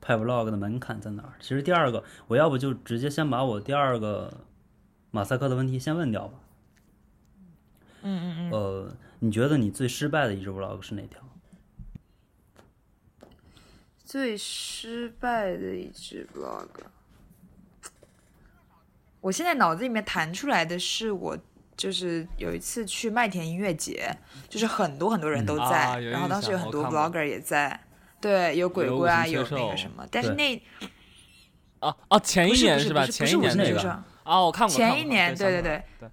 [0.00, 1.32] 拍 vlog 的门槛在哪儿。
[1.40, 4.32] 其实第二个，我要不就直接先把我第二个
[5.10, 6.34] 马赛克的问题先问掉吧。
[8.02, 11.20] 嗯嗯嗯，呃，你觉得你最失败的一支 vlog 是哪条？
[14.10, 16.66] 最失败的一支 vlog，
[19.20, 21.38] 我现在脑子里面弹出来的是我。
[21.76, 24.14] 就是有一次去麦田音乐节，
[24.50, 27.80] 就是很多很多人都嗯在，啊然后当时有很多 vlogger 也在，
[28.20, 30.62] 对，有鬼鬼啊，有那个什么，但是那
[31.78, 33.06] 啊啊，前一年是吧？
[33.06, 33.80] 不是年那个
[34.24, 34.76] 啊，我看过。
[34.76, 36.10] 前一年，对对对对，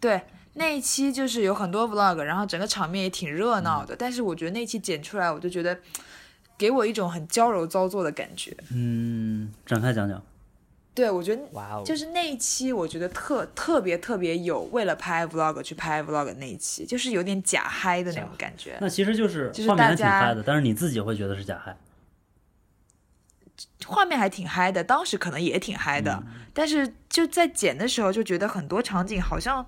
[0.00, 0.22] 对，
[0.54, 3.96] 那一期就是有很多 vlog，然后整个场面也挺热闹嗯的。
[3.96, 5.78] 但是我觉得那期剪出来，我就觉得
[6.58, 8.54] 给我一种很娇柔造作的感觉。
[8.70, 10.22] 嗯，展开讲讲。
[10.92, 18.76] 对，我觉得哇哦，就是那一期，我觉得特特别特别有为了拍 vlog 去拍 vlog 那一期，就是有点假嗨的那种感觉。
[18.80, 21.76] 那其实就是就是画面还挺大家嗨的，但是你自己会觉得是假嗨。
[23.86, 29.64] 画面还挺嗨的，当时可能也挺嗨的，嗯但是就在剪的时候就觉得很多场景好像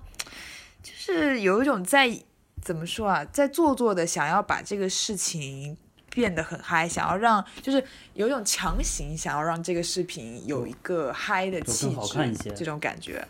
[0.83, 2.13] 就是有一种在
[2.61, 5.77] 怎么说啊，在做作的想要把这个事情
[6.11, 11.89] 变得很嗨，想要让就是有一种强行想要让这个视频有一个嗨的气
[12.35, 13.27] 质这种感觉。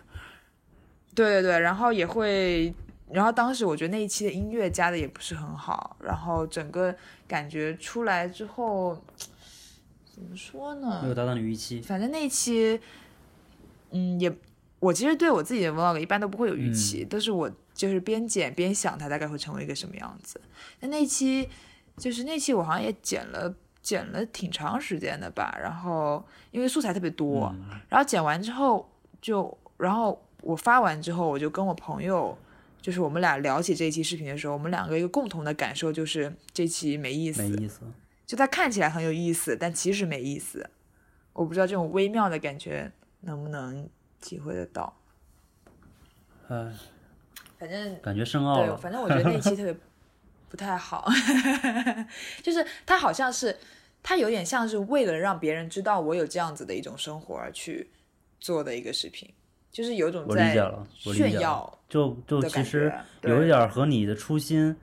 [1.13, 2.73] 对对对，然后也会，
[3.09, 6.95] 然后当时我觉得那一期的音乐加的也不是很好，然后整个
[7.27, 8.97] 感觉出来之后，
[10.13, 11.01] 怎么说呢？
[11.03, 11.81] 没有达到你预期。
[11.81, 12.79] 反正那一期，
[13.91, 14.33] 嗯，也
[14.79, 20.39] 我其实对我自己的 vlog 一般都不会有预期，都是我就是边剪边想它大概会成为一个什么样子。
[20.79, 21.49] 那那一期
[22.01, 28.89] 就是那期我好像也剪了剪了挺长时间的吧，然后因为素材特别多，嗯然后剪完之后
[29.21, 32.37] 就，然后我发完之后，我就跟我朋友。
[32.81, 37.81] 就是我们俩聊起这一期视频的时候，我们两个一个共同的感受就是这期没意思，没意思。
[38.25, 40.67] 就它看起来很有意思，但其实没意思。
[41.31, 43.87] 我不知道这种微妙的感觉能不能
[44.19, 44.97] 体会得到。
[46.47, 46.73] 哎，
[47.59, 49.77] 反正感觉深奥对，反正我觉得那期特别
[50.51, 51.09] 不太好，
[52.43, 53.57] 就是他好像是
[54.03, 57.89] 他有点像是为了让别人知道我有这样子的一种生活而去
[58.41, 59.27] 做的一个视频，
[59.71, 60.53] 就是有种在
[60.97, 61.39] 炫。
[61.39, 62.91] 耀就就其实。
[63.21, 64.75] 有一点和你的初心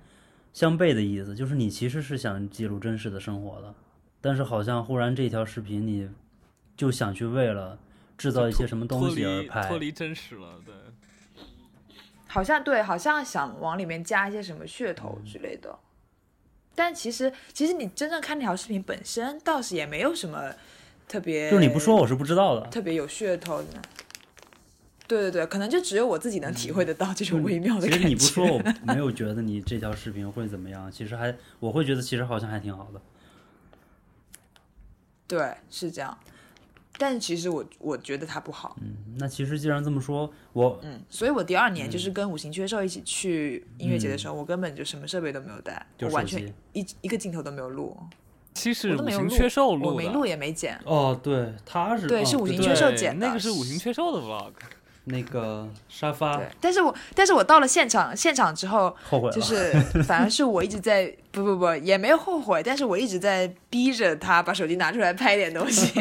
[0.55, 3.75] 相悖的意思，就是你其实是想记录真实的生活的，
[4.23, 6.09] 但是好像忽然这条视频你
[6.79, 7.79] 就想去为了
[8.17, 10.75] 制造一些什么东西而拍脱，离真实了，对。
[12.39, 15.77] 好像对，好像想往里面加一些什么噱头之类的。
[16.73, 20.55] 但其实，其实你真正看那条视频本身，倒是也没有什么
[21.09, 22.65] 特别，就是你不说我是不知道的。
[22.69, 23.83] 特别有噱头的。
[25.09, 27.97] 对对对，可能就只有我自己能体会得到这种微妙的感觉。
[27.97, 28.63] 其实你不说，我
[28.95, 30.89] 没有觉得你这条视频会怎么样。
[30.93, 33.01] 其实还我会觉得，其实好像还挺好的。
[35.27, 36.17] 对，是这样。
[36.99, 47.97] 但其实我我觉得它不好，嗯，那其实既然这么说，我嗯，所以我第二年就是跟五行缺兽一起去音乐节的时候，我根本就什么设备都没有带，我完全一一个镜头都没有录，
[48.53, 50.77] 其实五我都没有录，行缺兽我录我，没录也没剪。
[50.85, 54.53] 哦，对，他是对哦是五行缺兽剪的那个是五行缺兽的 vlog。
[55.09, 56.37] 那个沙发。
[56.37, 65.93] 对，但是我但是我到了现场现场之后，后悔了，就是反而是我一直在 不不不也没有后悔，但是我一直在逼着他把手机拿出来拍点东西。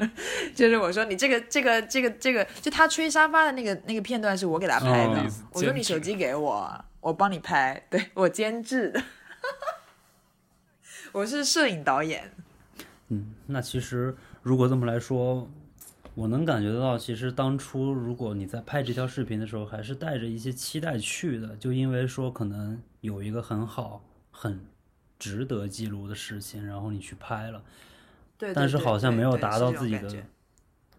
[0.54, 5.26] 就是我说你这个这个这个这个，就他吹沙发的那个那个片段是我给他拍的，哦。
[5.52, 8.90] 我说你手机给我，我帮你拍，对我监制。
[8.90, 9.02] 的，
[11.12, 12.32] 我是摄影导演。
[13.08, 15.48] 嗯，那其实如果这么来说，
[16.20, 24.60] 我能感觉得到，其实当初如果你在拍这条视频的时候，还是带着一些期待去的，就因为说可能有一个很好、很
[25.18, 27.64] 值得记录的事情，然后你去拍了，
[28.36, 30.22] 对，但是好像没有达到自己的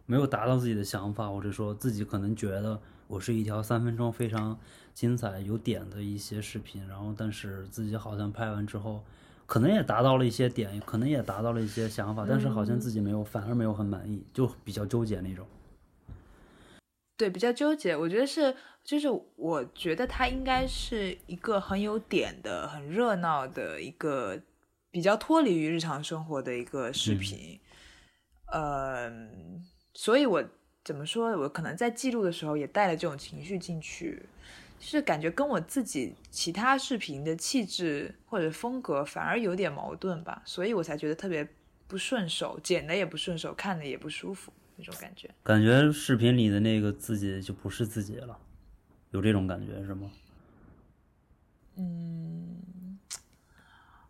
[0.08, 4.60] 没有达到自己的想法，或者说自己可能觉得我是一条三分钟非常
[4.96, 9.04] 精彩、有点的一些视频，然后但是自己好像拍完之后，
[9.52, 15.46] 可能也达到了一些点，可能也达到了一些想法，但是好像自己没有，反而没有很满意，就比较纠结那种。
[17.18, 17.94] 对，比较纠结。
[17.94, 24.40] 我觉得是，就是我觉得它应该是一个很有点的、很热闹的一个
[24.90, 27.60] 比较脱离于日常生活的一个视频。
[28.54, 29.62] 嗯，
[29.94, 30.42] 所以我
[30.86, 31.30] 怎么说？
[31.38, 34.26] 我可能在记录的时候也带了这种情绪进去，
[34.82, 41.48] 就是感觉跟我自己其他视频的气质或者风格反而有点矛盾吧，所以我才觉得特别
[41.88, 45.30] 不顺手，剪的也不顺手，看的也不舒服那种感觉。
[45.44, 48.36] 感觉视频里的那个自己就不是自己了，
[49.12, 50.10] 有这种感觉是吗？
[51.76, 52.98] 嗯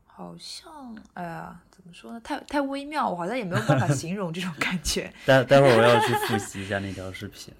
[0.05, 2.21] 好像，哎呀，怎么说呢？
[2.21, 5.13] 太太微妙，我好像也没有办法 形容这种感觉。
[5.25, 7.53] 待待会儿我要去复习一下 那条视频。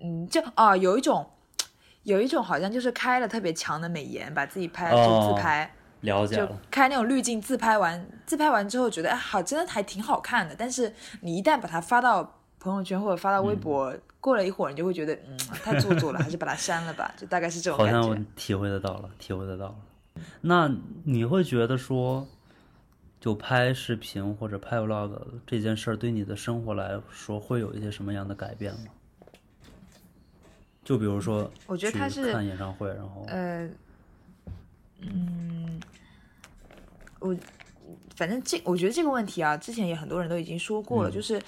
[0.00, 1.28] 嗯，就啊，有一种，
[2.08, 10.54] 有一种好像就是开了特别强的美颜，把自己拍就哦自拍，就了解了，开那种滤镜，自拍完，自拍完之后觉得，哎，好，真的还挺好看的。
[10.56, 10.90] 但是
[11.20, 17.12] 你一旦把它发到朋友圈或者发到微博，过了一会儿，你就会觉得，嗯，太做作了，还是把它删了吧。
[17.14, 18.16] 就大概是这种感好像我。
[18.34, 19.76] 体会得到了，体会得到了。
[20.40, 22.26] 那你会觉得说，
[23.20, 25.12] 就拍视频或者拍 vlog
[25.46, 28.86] 这件事儿，对你的生活来说会有一些什么样的改变吗？
[30.88, 33.68] 就比如说，我觉得他是看演唱会，然后呃，
[35.00, 35.78] 嗯，
[37.18, 37.36] 我
[38.16, 41.38] 反正这我觉得这个问题啊，之前也很多人都已经说过了，嗯就是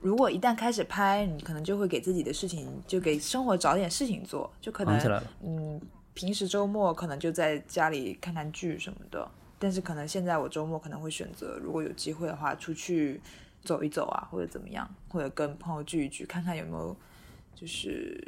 [0.00, 5.22] 如果一旦开始拍，你可能就会给自己的事情，就给生活找点事情做，就可能。
[5.44, 5.78] 嗯，
[6.14, 13.20] 平时周末可能就在家里看看剧什么的，但是可能现在我周末可能会选择，如果有机会的话，出去
[13.62, 16.96] 走一走啊，或者怎么样，或者跟朋友聚一聚，看看有没有
[17.54, 18.18] 就是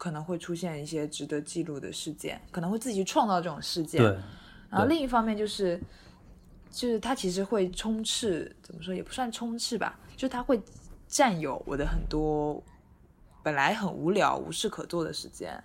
[0.00, 4.00] 可能会出现一些值得记录的事件，可能会自己去创造这种事件。
[4.00, 4.16] 对，
[4.70, 5.78] 然后另一方面就是，
[6.70, 10.58] 就是它其实会充斥，怎么说也不算充斥吧，就是它会
[11.06, 12.64] 占有我的很多
[13.42, 15.62] 本来很无聊、无事可做的时间，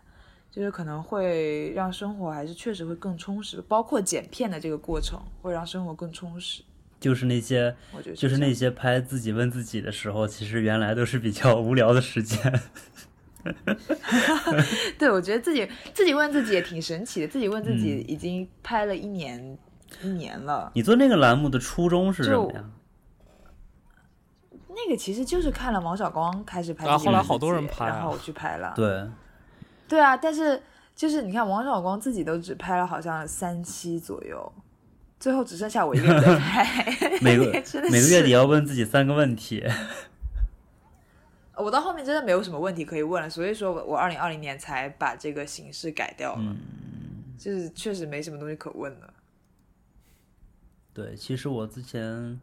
[0.51, 6.61] 就是可能会让生活还是确实会更充实，包括剪片的这个过程会让生活更充实。
[6.99, 12.61] 就是那些我觉得就是那些拍自己问自己的时候，其实原来都是比较无聊的时间。
[14.97, 19.57] 对，我觉得自己自己问自己也挺神奇的，自己问自己嗯已经拍了一年、
[20.01, 20.71] 一年了。
[20.73, 22.63] 你做那个栏目的初衷是什么呀？
[24.69, 28.73] 那个其实就是看了王小光开始拍啊自己问自后来好多人拍啊然后我去拍了。
[28.75, 29.07] 对，
[29.87, 30.61] 对啊，但是
[30.93, 34.51] 就是你看王小光自己都只拍了好像三期左右，
[35.17, 36.65] 最后只剩下我一个人在拍。
[37.21, 37.45] 每个
[37.89, 39.63] 每个月是底要问自己三个问题。
[41.57, 46.57] 我到后面真的没有什么问题可以问了，所以说我我二零二零年才把这个形式改掉了，嗯
[47.37, 49.13] 就是确实没什么东西可问了。
[50.93, 52.39] 对，其实我之前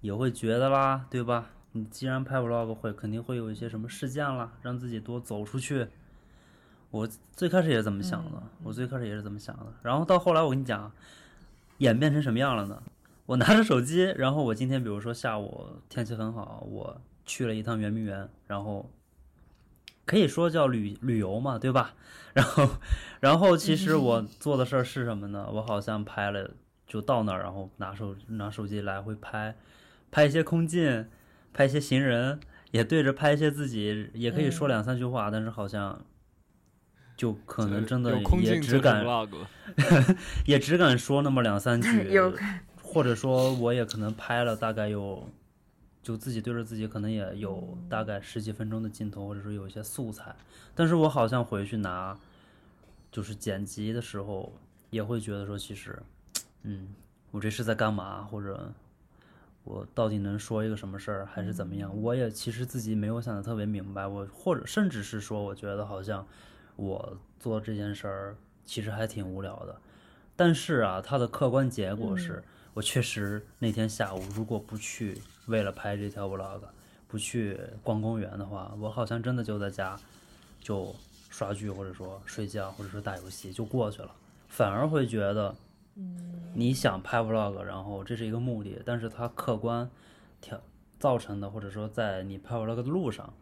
[0.00, 1.50] 也会觉得啦，对吧？
[1.72, 5.88] 你既然拍 vlog 会，肯定会有一些什么事件啦，让自己多走出去。
[6.90, 9.66] 我最开始也是这么想的，我最开始也是这么想的。
[9.82, 10.92] 然后到后来，我跟你讲，
[11.78, 12.82] 演变成什么样了呢？
[13.26, 18.90] 我拿着手机，然后我今天比如说下午天气很好，我去了一趟圆明园，然后
[20.04, 21.94] 可以说叫旅旅游嘛，对吧？
[22.34, 22.68] 然后，
[23.20, 25.48] 然后其实我做的事儿是什么呢？
[25.52, 26.50] 我好像拍了，
[26.86, 29.56] 就到那儿，然后拿手拿手机来回拍，
[30.10, 31.08] 拍一些空镜，
[31.52, 32.40] 拍一些行人，
[32.72, 36.04] 也对着拍一些自己，也可以说嗯两三句话，但是好像
[37.16, 39.04] 就可能真的也只敢。
[40.44, 41.88] 也只敢说那么两三句，
[42.82, 45.28] 或者说我也可能拍了大概有，
[46.04, 50.36] 就自己对着自己可能也有大概十几分钟的镜头，或者说有一些素材，
[50.74, 52.16] 但是我好像回去拿，
[53.10, 54.52] 就是剪辑的时候
[54.90, 55.98] 也会觉得说，其实，
[56.62, 56.94] 嗯，
[57.30, 58.70] 我这是在干嘛，或者
[59.64, 61.90] 我到底能说一个什么事儿，还是怎么样？
[62.02, 66.26] 我也其实自己没有想的特别明白，我或者甚至是说，我觉得好像
[66.76, 68.36] 我做这件事儿
[68.66, 69.74] 其实还挺无聊的。
[70.36, 72.44] 但是啊，它的客观结果是、
[72.74, 76.60] 我确实那天下午如果不去为了拍这条 vlog，
[77.06, 79.98] 不去逛公园的话，我好像真的就在家
[80.60, 80.94] 就
[81.30, 84.10] 刷剧，或者说睡觉，或者说打游戏就过去了，
[84.48, 85.54] 反而会觉得，
[86.54, 89.88] 你想拍 vlog，然后这是一个目的，但是它客观
[90.40, 90.60] 条
[90.98, 93.32] 造成的，或者说在你拍 vlog 的路上，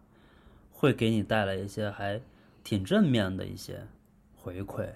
[0.72, 2.20] 会给你带来一些还
[2.64, 3.86] 挺正面的一些
[4.36, 4.88] 回馈。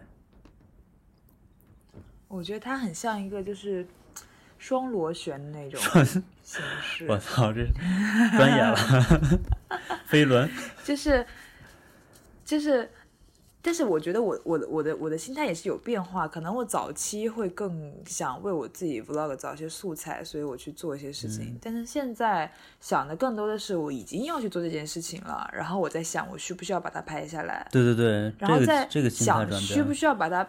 [2.28, 3.86] 我觉得它很像一个就是
[4.58, 5.80] 双螺旋的那种
[6.42, 7.66] 形式， 我操，这
[8.36, 8.76] 专业了，
[10.06, 10.48] 飞轮。
[10.84, 11.24] 就是
[12.44, 12.88] 就是，
[13.60, 30.48] 但是我觉得我我的我的我的心态也是有变化，可能我早期会更想为我自己 vlog 找一些素材，所以我去做一些事情，但是现在想的更多的是我已经要去做这件事情了，然后我在想我需不需要把它拍下来，对对对，然后再个这个心态想需不，需要把它，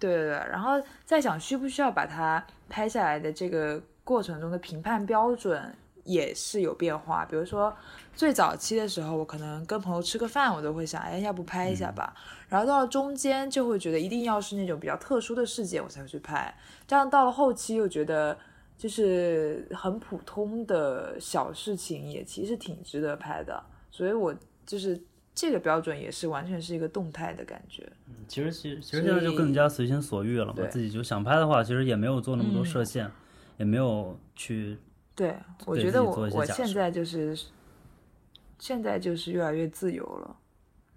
[0.00, 0.72] 对对对，然后
[1.04, 5.72] 再想需不需要把它拍下来的这个过程中的评判标准
[6.02, 7.24] 也是有变化。
[7.26, 7.72] 比如说
[8.14, 12.12] 最早期的时候，我可能跟朋友吃个饭，我都会想，哎，要不拍一下吧。
[12.48, 16.52] 然后到了中间就会觉得一定要是那种比较特殊的事件我才会去拍，
[16.86, 18.36] 这样到了后期又觉得。
[18.80, 24.34] 就是很普通的小事情，也其实挺值得拍的，所以我
[24.64, 24.98] 就是
[25.34, 27.90] 这个标准也是完全是一个动态的感觉。
[28.28, 33.10] 其实其实其实现在就更加随心所欲了嘛，自己就想拍的话，其实也没有做那么多嗯设限，
[33.58, 34.78] 也没有去
[35.14, 37.38] 对，我觉得我我现在就是
[38.58, 40.36] 现在就是越来越自由了。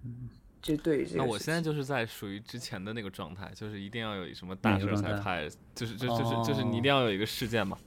[0.06, 0.30] 嗯
[0.62, 7.78] 就对于这个，那我现在就是在属于之前的那个状态，就是一定要有什么大事才拍，就是就就是就是你一哦定要有一个事件嘛。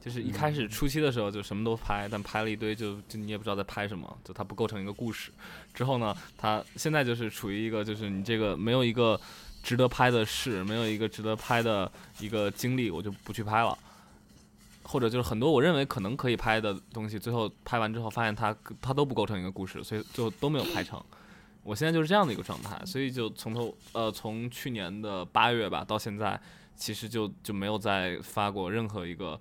[0.00, 5.30] 就是一开始初期的时候就什么都拍，但拍了一堆就就你也不知道在拍什么，就它不构成一个故事。
[5.74, 9.20] 之后呢，它现在就是处于一个就是你这个没有一个
[9.62, 11.90] 值得拍的事，没有一个值得拍的
[12.20, 13.76] 一个经历，我就不去拍了。
[14.84, 20.98] 或者就是很多我认为可能可以拍的东西，最后拍完之后发现它它都不构成一个故事，所以最后都没有拍成。
[21.62, 26.40] 我现在就是这样的一个状态，所以就从头呃从去年的八月吧到现在，
[26.74, 29.38] 其实就就没有再发过任何一个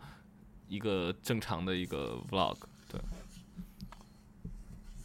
[0.68, 2.57] 一个正常的一个 vlog，
[2.91, 2.99] 对。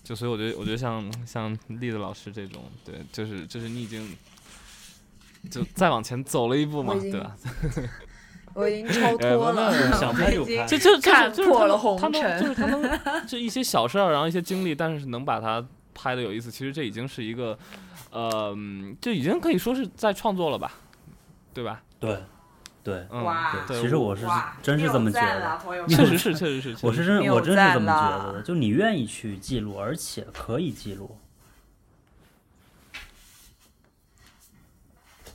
[0.05, 4.17] 就所以我觉得，我觉得像像栗子老师这种，对，就是就是你已经
[5.51, 7.37] 就再往前走了一步嘛，我已经对吧？
[8.55, 17.57] 我已经超脱了，想拍就拍就就就是看就是他能破了红他能就尘是他能 就一些小事儿，然后一些经历，但是能把它拍的有意思，其实这已经是一个，
[18.11, 20.73] 呃，嗯就已经可以说是在创作了吧，
[21.55, 21.83] 对吧？
[22.01, 22.19] 对，
[22.85, 24.27] 对，嗯，哇对其实我是
[24.63, 25.59] 真是这么觉得。
[25.89, 31.17] 确实是，确实是，我是真我真是这么觉得的，就你愿意去记录，而且可以记录。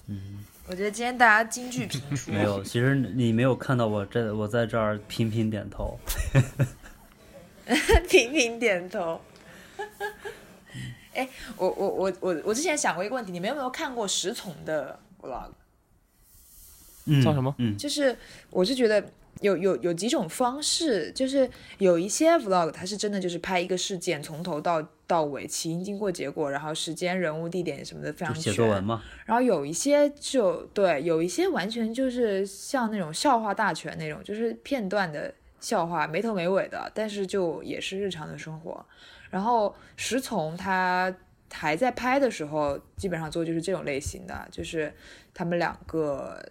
[0.07, 5.97] 嗯我觉得今天大家京剧频出，没有，其实你没有看到我这我在这儿频频点头。
[8.09, 9.21] 频频点头。
[11.15, 15.51] 哎，我我我我我之前想过一个问题，你们有没有看过石从的 vlog？
[17.08, 18.16] 嗯，叫什么嗯，就是
[18.49, 19.03] 我是觉得
[19.41, 28.53] 有有有几种方式，就是有一些 vlog 它是真的就是拍一个事件从头到到尾起因经过结果，然后时间人物地点什么的非常全。
[28.53, 29.03] 作文嘛。
[29.26, 38.86] 然后有一些就对，有一些完全就是像那种笑话大全那种，就是片段的笑话，没头没尾的，但是就也是日常的生活。
[39.30, 41.14] 然后石从他
[41.51, 44.93] 还在拍的时候，基本上做就是这种类型的，就是
[45.34, 46.41] 他们两个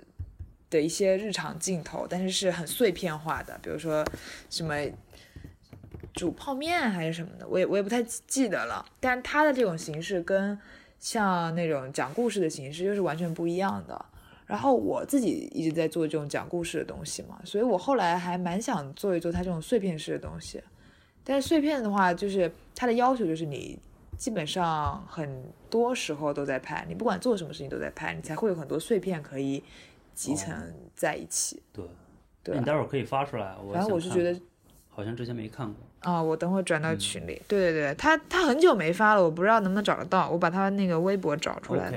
[0.70, 4.04] 的一些日常镜头，但是是很碎片化的，比如说
[4.50, 4.74] 什么
[6.12, 8.84] 煮泡面还是什么的，我也我也不太记得了。
[9.00, 10.58] 但他的这种形式跟
[10.98, 14.04] 像那种讲故事的形式又是完全不一样的。
[14.46, 20.62] 然后我自己一直在做这种讲故事的东西嘛，所以我后来还蛮想做一做它这种碎片式的东西。
[21.24, 23.76] 但是碎片的话，就是它的要求就是你
[24.16, 29.60] 基本上很多时候都在拍，你不管做什么事情都在拍，你才会有很多碎片可以
[30.16, 30.52] 集成
[30.96, 31.62] 在一起。
[31.72, 31.84] 对，
[32.42, 33.54] 对你待会儿可以发出来。
[33.62, 34.40] 我反正我是觉得
[34.88, 35.76] 好像之前没看过。
[36.00, 37.40] 啊、我等会儿转到嗯群里。
[37.46, 41.92] 对对对，他他很久没发了，我不知道能不能找得到，我把他那个微博找出来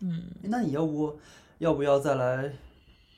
[0.00, 1.18] 嗯，那你要不
[1.58, 2.52] 要不要再来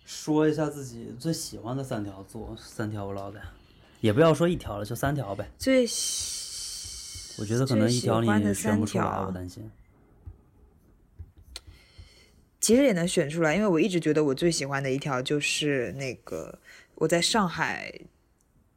[0.04, 3.34] 说一下自己最喜欢的三条做三条 vlog？
[4.00, 5.48] 也不要说一条了，就三条呗。
[5.58, 9.70] 最喜我觉得可能一条你选不出来，我担心。
[12.60, 16.58] 其实也能选出来，因为我一直觉得我最喜欢的一条就是那个
[16.96, 17.92] 我在上海，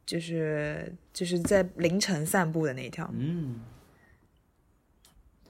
[0.06, 3.60] 就是就是在凌晨散步的那一条，嗯，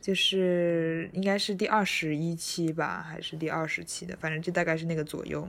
[0.00, 5.46] 就是应该是第二十一期吧，还是第二十期的，反正就大概是那个左右。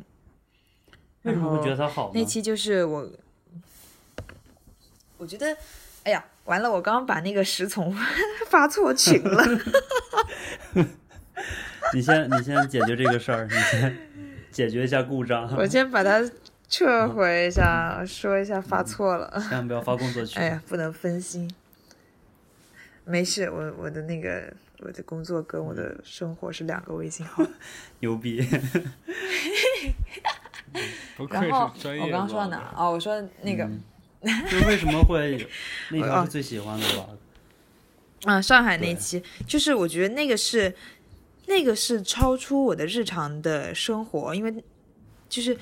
[1.24, 2.12] 为什么会觉得它好？
[2.14, 3.10] 那期就是我，
[5.18, 5.56] 我觉得，
[6.04, 7.96] 哎呀，完了，我刚刚把那个石从
[8.50, 9.46] 发错群了。
[11.94, 13.98] 你先你先解决这个事儿，你先
[14.52, 16.22] 解决一下故障，我先把它
[16.70, 19.32] 撤回一下，说一下发错了。
[19.42, 20.42] 千万不要发工作 群。
[20.42, 21.50] 哎呀，不能分心。
[23.06, 27.46] 没事，我我的那个我的工作跟我的生活是两个微信号。
[28.00, 28.42] 牛逼！
[31.18, 32.02] 不愧然后是专业。
[32.04, 32.74] 我刚刚说到哪儿？？
[32.78, 33.82] 哦，我说那个，嗯
[34.50, 35.48] 就为什么会
[35.90, 37.10] 那条是最喜欢的吧？
[38.26, 40.74] 嗯，上海那期，就是我觉得那个是，
[41.52, 44.64] 那个是超出我的日常的生活，因为
[45.28, 45.58] 就是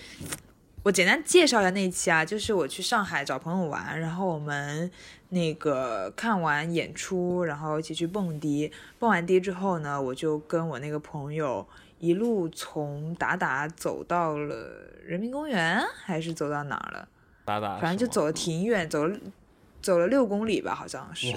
[0.83, 4.89] 我简单介绍一下那一期啊，就是我去上海找朋友玩，然后我们
[5.29, 11.67] 那个看完演出，然后一起去蹦迪，蹦完迪之后呢，我就跟我那个朋友
[11.97, 14.55] 一路从达达走到了
[15.03, 17.07] 人民公园，还是走到哪儿了？
[17.81, 19.17] 反正就走了挺远，走了
[19.81, 21.35] 走了六公里吧，好像是。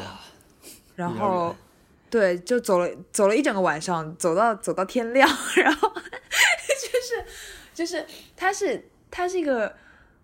[0.95, 1.57] 然后远
[2.13, 7.25] 对，就走了走了一整个晚上，走到走到天亮， 然后就是
[7.73, 8.05] 就是
[8.37, 9.75] 它是它是一个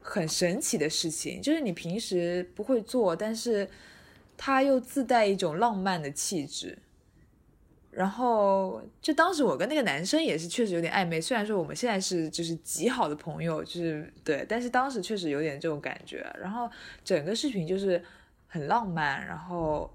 [0.02, 3.66] 很神奇的事情，就是你平时不会做，但是
[4.36, 6.76] 它又自带一种浪漫的气质。
[7.90, 16.24] 然后，就当时我跟那个男生也是确实有点暧昧，虽然说我们现在是就是极好的朋友，就是对，但是当时确实有点这种感觉。
[16.38, 16.70] 然后
[17.02, 18.00] 整个视频就是
[18.46, 19.90] 很浪漫，然后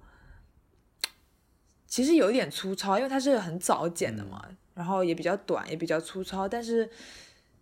[1.93, 6.49] 其实有一点粗糙，因为它是很早剪的嘛，然后也比较短，也比较粗糙。
[6.49, 6.89] 但是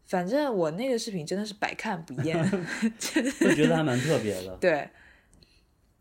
[0.05, 4.55] 反正我那个视频真的是百看不厌， 我觉得还蛮特别的。
[4.55, 4.89] 对，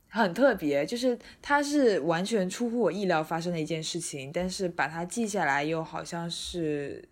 [0.06, 7.08] 很特别，就是它是完全出乎我意料发生的一件事情，但是把它记下来又好像是，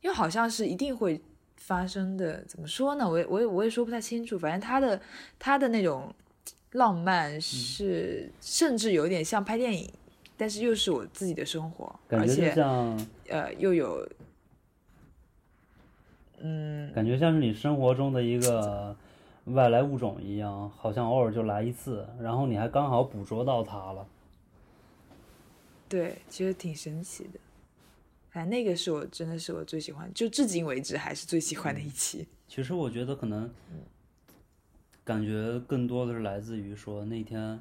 [0.00, 1.20] 又好像是一定会
[1.58, 2.42] 发生的。
[2.46, 3.06] 怎么说呢？
[3.06, 4.38] 我也我也我也说不太清楚。
[4.38, 4.98] 反正它的
[5.38, 6.10] 它的那种
[6.72, 9.90] 浪漫，是甚至有点像拍电影，
[10.36, 14.08] 但是又是我自己的生活，感觉就而且像呃又有，
[16.40, 18.96] 嗯，感觉像是你生活中的一个
[19.46, 24.06] 外来物种一样，好像偶尔就来一次，然后你还刚好捕捉到它了。
[25.88, 27.40] 对，其实挺神奇的。
[28.30, 32.28] 反正那个是我真的是我最喜欢，就至今为止还是最喜欢的一期。
[32.46, 33.50] 其实我觉得可能，
[35.08, 37.58] 感觉更多的是来自于说那天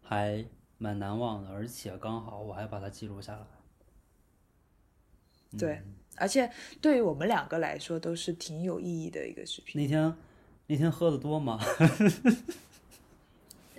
[0.00, 0.44] 还
[0.78, 3.44] 蛮难忘的，而且刚好我还把它记录下来。
[5.58, 5.82] 对，
[6.16, 6.48] 而且
[6.80, 9.82] 对于我们两个来说都是挺有意义的一个视频。
[9.82, 10.14] 那天
[10.68, 11.58] 那天喝的多吗？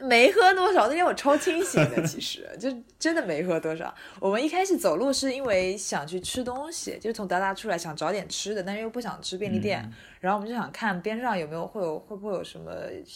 [0.04, 3.93] 没喝多少，那天我超清醒的，其实就真的没喝多少。
[4.20, 9.88] 我们一开始走路是因为想去吃东西，就从达达出来想找点吃的，但是又不想吃便利店，
[10.20, 12.72] 然后我们就想看边上有没有会有会不会有什么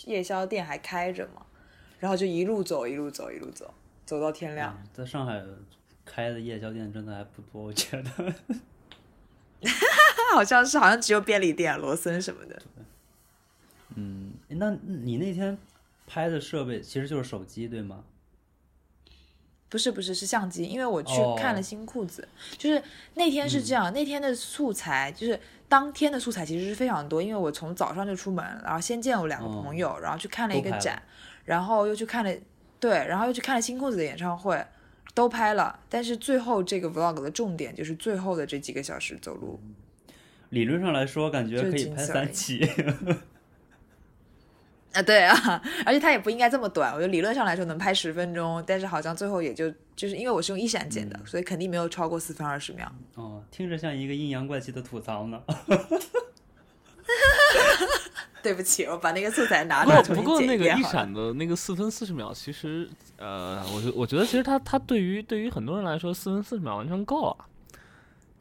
[0.06, 1.42] 夜宵店还开着嘛，
[2.00, 3.74] 然后就一路走一路走一路走，
[4.06, 4.78] 走到天亮。
[4.82, 5.42] 嗯在上海
[6.06, 8.34] 开的夜宵店真的还不多，我觉得。
[9.64, 12.62] 它好像是好像只有便利店、罗森什么的。
[13.96, 15.58] 嗯，那你那天
[16.14, 18.04] 拍的设备其实就是手机对吗？
[19.68, 21.36] 不是不是是相机，因为我去哦。
[21.36, 22.80] 看了新裤子，就是
[23.16, 31.02] 那天是这样，那天的素材就是当天的素材其实是非常多，因为我从早上就出门，然后先见我两个朋友，然后去看了一个展，
[31.46, 32.32] 然后又去看了
[32.80, 34.64] 对，然后又去看了新裤子的演唱会，
[35.16, 39.60] 都拍了，但是最后这个 vlog 的重点就是最后的这几个小时走路，
[40.50, 42.60] 理论上来说，感觉可以拍三期。
[44.94, 52.92] 啊，对啊，而且它也不应该这么短，我觉得理论上来说能拍十分钟，但是好像最后也就就是因为我是用一闪剪的，所以肯定没有超过四分二十秒。
[53.16, 55.42] 哦，听着像一个阴阳怪气的吐槽呢。
[58.42, 67.38] 对不起，我把那个素材拿出来不重新不过那个一闪的那个四分四十秒，其实呃，我觉我觉得其实它它对于对于很多人来说，四分四十秒完全够了。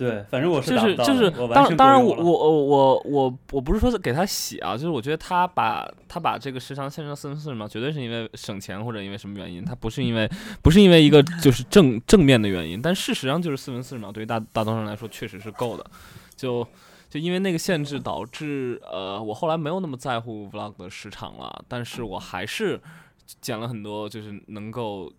[0.03, 10.29] 对，反正我是就是就是当当然我我我我我我不是说给他洗啊，就是我觉得他把他把这个时长限制到四分四十秒，绝对是因为省钱或者因为什么原因，他不是因为
[10.63, 15.87] 不是因为一个就是正正面的原因，但事实上就是四分四十秒对于大大多数人来说确实是够的，
[16.37, 16.67] 就
[17.09, 22.81] 就因为那个限制导致呃我后来没有那么在乎 vlog 的时长了，但是我还是
[23.41, 25.13] 剪了很多就是能够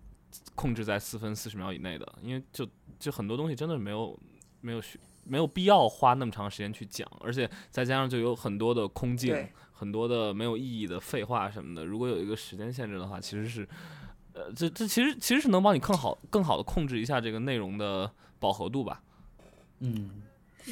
[0.55, 2.67] 控制在四分四十秒以内的，因为就
[2.99, 4.17] 就很多东西真的没有
[4.63, 11.85] 没有需没有必要花那么长时间去讲，而且再加上就有很多的空镜，很多的没有意义的废话什么的。
[11.85, 13.67] 如果有一个时间限制的话，其实是，
[14.33, 19.01] 呃，这这其实其实是能帮你更好更好的控制一下这个内容的饱和度吧。
[19.79, 20.23] 嗯，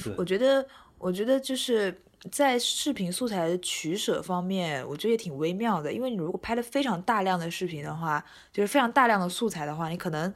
[0.03, 0.65] 对我觉得，
[0.97, 5.91] 我觉得就是在视频素材的取舍方面，我觉得也挺微妙的。
[5.91, 10.33] 因为你如果拍的非常大量的视频的话，就是非常大量的素材的话，你可能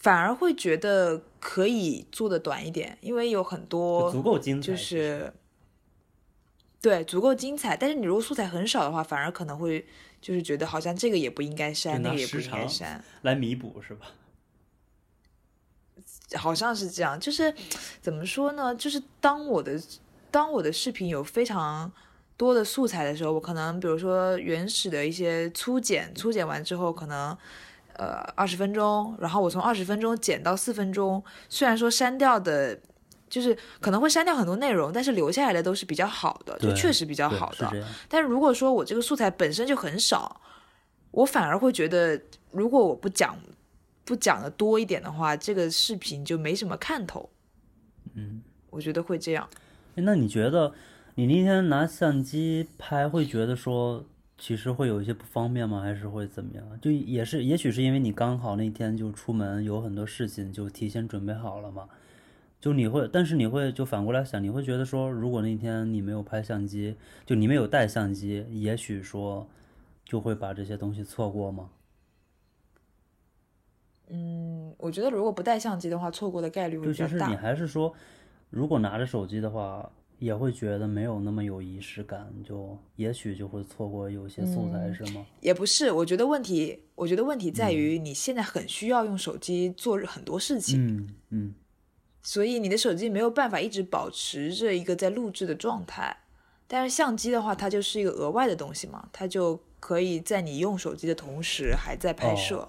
[0.00, 4.66] 反而会觉得可以做的短一点，因为有很就多足够精彩。
[4.68, 5.32] 就是
[6.80, 7.76] 对足够精彩。
[7.76, 9.84] 但是你如果素材很少的话，反而可能会
[10.20, 13.04] 就是觉得好像这个也不应该删，那个也不应该删。
[13.22, 14.06] 来弥补是吧？
[16.36, 17.52] 好像是这样，就是
[18.00, 18.72] 怎么说呢？
[18.76, 19.80] 就是当我的
[20.30, 21.90] 当我的视频有非常
[22.36, 27.36] 多的素材的时候，我可能比如说原始的一些粗剪，粗剪完之后可能
[27.98, 32.80] 呃二十分钟，然后我从二十分钟减到四分钟，虽然说删掉的。
[33.30, 37.68] 就是可能会删掉很多内容，但是留下来的都是比较好的，就确实比较好的。
[37.68, 37.84] 是。
[38.08, 40.40] 但是如果说我这个素材本身就很少，
[41.10, 42.18] 我反而会觉得，
[42.52, 43.36] 如果我不讲
[44.06, 47.28] 不讲的多一点的话，这个视频就没什么看头。
[48.14, 48.40] 嗯，
[48.70, 49.46] 我觉得会这样。
[49.96, 50.72] 诶那你觉得
[51.14, 54.06] 你那天拿相机拍，会觉得说
[54.38, 55.80] 其实会有一些不方便吗？
[55.82, 56.64] 还是会怎么样？
[56.80, 61.88] 就也是，也许是因为你刚好那天就出门有很多事情，就提前准备好了嘛。
[62.60, 69.48] 就你会，但是你会就反过来想，你会觉得说，如果那天你没有拍相机，就你没有带相机，也许说
[70.04, 71.70] 就会把这些东西错过吗？
[74.08, 77.10] 嗯，我觉得如果不带相机的话，错过的概率会就比较大。
[77.10, 77.94] 其实你还是说，
[78.50, 85.24] 如果拿着手机的话，也会觉得没有那么有仪式感，就也许就会错过有些素材，嗯是吗？
[85.40, 91.54] 也不是，我觉得问题，我觉得问题嗯在于你现在很需要用手机做很多事情，嗯嗯
[92.22, 96.16] 所以你的手机没有办法一直保持着一个在录制的状态。
[96.66, 102.68] 但是相机的话，它就是一个额外的东西嘛，它就可以在你用手机的同时还在拍摄，哦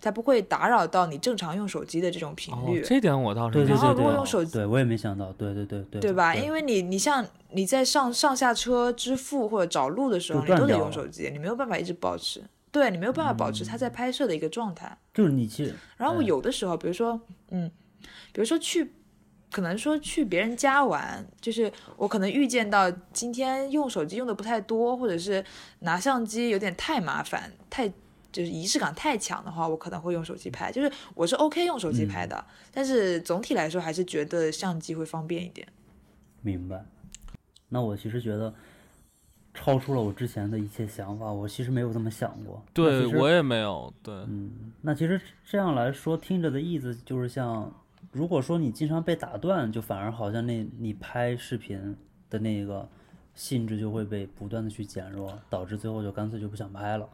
[0.00, 6.32] 它不会打扰到你正常用手机的这种频哦率。，这点我倒是然后如果用手机对我也没想到，对对对对，对吧？
[6.34, 12.42] 对因为你你像你在上上下车支付或者找路的时候，你都得用手机，你没有办法一直保持。
[12.72, 14.96] 对你没有办法保持它在拍摄的一个状态。
[15.12, 17.20] 就是你去，然后嗯有的时候，比如说，
[17.50, 17.68] 嗯，
[18.32, 18.92] 比如说去，
[19.50, 25.44] 可能说去别人家玩，就是我可能预见到今天用手机用的不太多，或者是
[25.80, 27.92] 拿相机有点太麻烦，太
[28.32, 30.70] 就是仪式感太强的话，我可能会用手机拍。
[30.70, 35.66] 就是我是 OK 用手机拍的，但是总体来说还是觉得相机会方便一点。
[36.42, 36.84] 明白。
[37.68, 38.52] 那我其实觉得
[39.54, 42.62] 超出了我之前的一切想法，我其实没有这么想过。
[42.72, 47.72] 对我也没有，对，嗯，那其实这样来说，听着的意思就是像，
[48.12, 51.96] 如果说你经常被打断，就反而好像那你拍视频
[52.28, 52.88] 的那个
[53.34, 57.08] 性质就会被不断的去减弱，导致最后就干脆就不想拍了，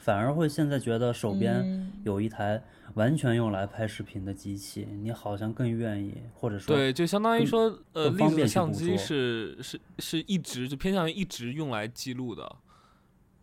[0.00, 2.62] 反而会现在觉得手边嗯有一台
[2.94, 12.56] 完全用来拍视频的机器，你好像更愿意，或者说对，就相当于说，呃，更方栗子相机是是是一直就偏向于一直用来记录的。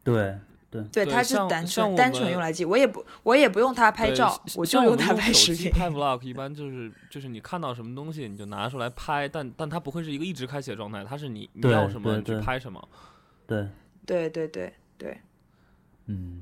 [0.03, 0.38] 对
[0.70, 5.72] 对对，对它是单纯单纯用来记，我也不我也不用它拍照，我就像我们它拍视频。
[5.76, 12.86] 拍 vlog 一般就是就是你看到什么东西你就拿出来拍，但但它不会是一个一直开启的状态，它是你你要什么你去对对拍什么。
[13.45, 13.68] 对，
[14.05, 15.18] 对对对对，
[16.08, 16.41] 嗯，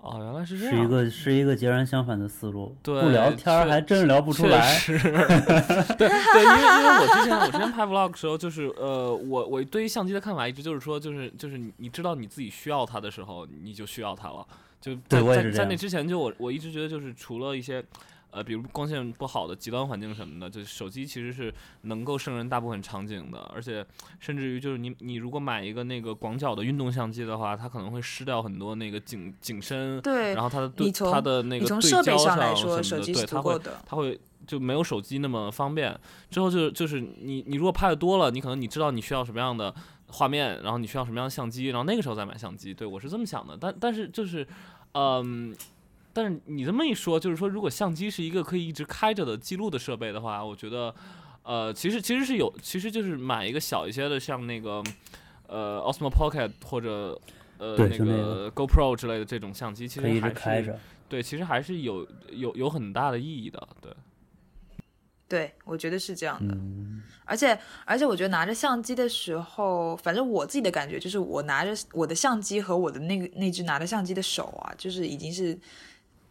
[0.00, 0.74] 哦，原来是这样。
[0.74, 4.62] 是一个是一个截然相反的思路，对不聊天儿还真聊不出来。
[4.74, 14.46] 是 对对，因为因为我之前我之前拍 vlog 的时候，就是呃，我我对于相机的看法一直就是说，就是就是你你知道你自己需要它的时候，你就需要它了。
[14.80, 17.84] 就在对在在那之前，就我我一直觉得就是除了一些。
[18.36, 21.50] 呃，比如光线不好的极端环境什么的，就是手机其实是
[21.82, 23.82] 能够胜任大部分场景的，而且
[24.20, 33.82] 甚至于就是你你如果买一个那个广角的运动相机的话，它可能会失掉很多那个景景深，对然后它的对它的那个对焦上来说，什么的，手机是对它会足够的。
[33.86, 35.98] 它会就没有手机那么方便。
[36.28, 39.74] 之后就就是你你如果拍的多了，你可能你知道你需要什么样的
[40.08, 42.74] 画面，然后你需要什么样的相机，然后那个时候再买相机。
[42.74, 44.46] 对我是这么想的，但但是就是，
[44.92, 45.56] 嗯。
[46.16, 50.94] 但是你这么一说，就是说，如果相机是一个可以一直开着的记录的设备的话，我觉得，
[51.42, 54.82] 呃，其实其实是有，其实就是买一个小一些的，像那个，
[55.46, 57.20] 呃，Osmo Pocket 或者
[57.58, 60.78] 呃那个 GoPro 之类的这种相机，其可以一实还是开着。
[61.06, 63.92] 对，其实还是有有有很大的意义的，对。
[65.28, 66.54] 对，我觉得是这样的。
[66.54, 75.58] 嗯，而且而且，我觉得拿着相机的时候，反正我自己的感觉就是，我拿着我的相机和我的那个那只拿着相机的手啊，就是已经是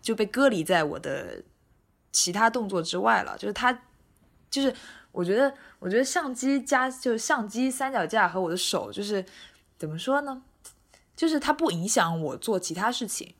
[0.06, 1.42] 就被隔离在我的
[2.12, 3.36] 其他动作之外了。
[3.38, 3.74] 就是它，
[4.52, 4.72] 就是
[5.12, 9.26] 我觉得，我觉得相机加就是相机三脚架和我的手，就是
[9.80, 10.44] 怎么说呢？
[11.16, 13.34] 就是它不影响我做其他事情，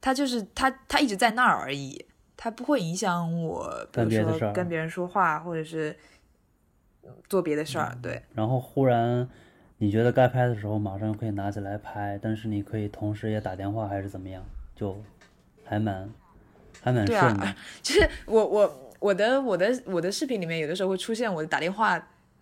[0.00, 2.06] 它就是它它一直在那儿而已。
[2.40, 5.96] 它不会影响我，比如说跟别人说话，或者是
[7.28, 7.98] 做别的事儿。
[8.00, 9.28] 对，然后忽然
[9.78, 14.44] 你觉得该拍的时候，马上可以拿起来拍，但是你可以同时也打电话还是怎么样，
[14.78, 14.96] 就
[15.64, 16.08] 还蛮
[16.80, 17.44] 还蛮对顺的。
[17.44, 21.98] 啊，就是我我我的我的我的视频里面，有的时候会出现我打电话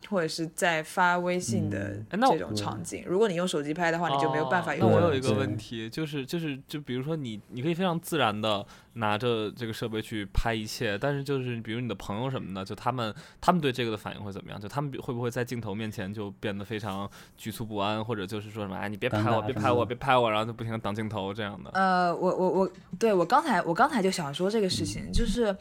[0.08, 3.04] 或者是在发微信的这种场景。
[3.06, 4.90] 如果你用手机拍的话，你就没有办法哦用。
[4.90, 14.60] 那我有一个问题，就是就是就比如说你你可以非常自然的拿着这个设备去拍一切，但是就是比如你的朋友什么的，就他们他们对这个的反应会怎么样？
[14.60, 21.70] 就他们会不会在镜头面前就变得非常局促不安，或者就是说什么哎你别拍我，别拍我，别拍我，然后就不停的挡镜头这样的？
[21.74, 25.56] 呃，我我我，对我刚才我刚才就想说这个事嗯情，就是，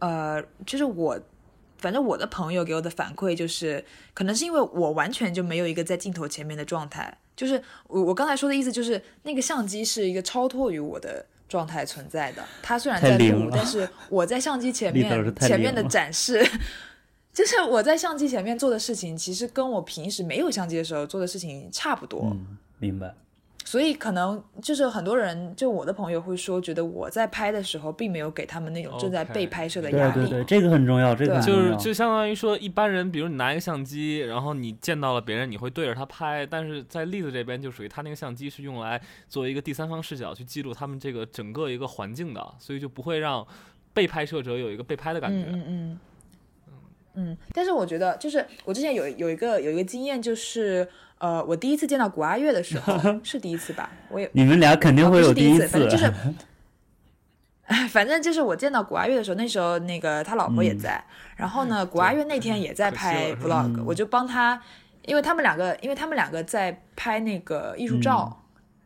[0.00, 1.18] 呃，就是我，
[1.80, 16.46] 反正我的朋友给我的反馈就是，可能是因为我完全就没有一个在镜头前面的状态，就是我我刚才说的意思就是，那个相机是一个超脱于我的状态存在的，它虽然在录，但是我在相机前面前面的展示。
[17.32, 22.22] 就是我在相机前面做的事情，其实跟我平时没有相机的时候做的事情差不多。
[22.24, 23.14] 嗯，明白。
[23.64, 30.14] 所以可能就是很多人，就我的朋友会说，觉得我在拍的时候，并没有给他们那种正在被拍摄的压力。
[30.14, 31.60] 对对对，这个很重要，这个很重要。
[31.60, 43.46] 就是就相当于说，一般人，比如你拿一个相机，然后你见到了别人，你会对着他拍，但是在栗子这边就属于他那个相机是用来作为一个第三方视角去记录他们这个整个一个环境的，所以就不会让
[43.92, 45.48] 被拍摄者有一个被拍的感觉。
[45.48, 45.98] 嗯嗯嗯
[47.14, 47.36] 嗯。
[47.52, 50.86] 但是我觉得，就是我之前有有一个有一个经验，就是
[51.18, 53.90] 呃，我第一次见到古阿月的时候， 是第一次吧？
[54.08, 56.34] 我也你们俩肯定啊会有第一次，反正就是， 次。
[57.90, 61.02] 反正就是我见到古阿月的时候，那时候那个他老婆也在，
[61.36, 64.60] 然后呢，古阿月那天也在拍 vlog，、嗯我就帮他，
[65.06, 68.39] 因为他们两个，因为他们两个在拍那个艺术照，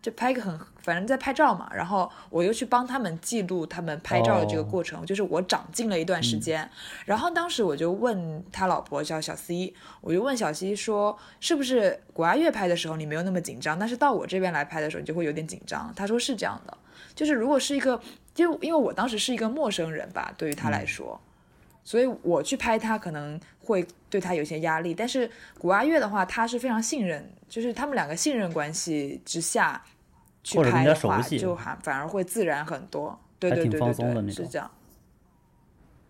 [0.05, 6.69] 就拍一个很，反正在拍照嘛，然后我又去帮他们记录他们拍照的这个过程，就是我长进了一段时间。
[7.07, 15.91] 然后当时我就问他老婆叫小 C，我就问小 C 说，是不是古阿月拍的时候你没有那么紧张，但是到我这边来拍的时候你就会有点紧张？
[15.97, 16.77] 他说是这样的，
[17.15, 17.99] 就是如果是一个，
[18.35, 21.19] 就因为我当时是一个陌生人吧，对于他来说，
[21.83, 29.83] 所以我去拍他可能会对他有些压力，但是古阿月的话，他是非常信任，就是他们两个信任关系之下。
[30.45, 34.71] 去拍的话，就还反而会自然很多，对对对对对，是这样。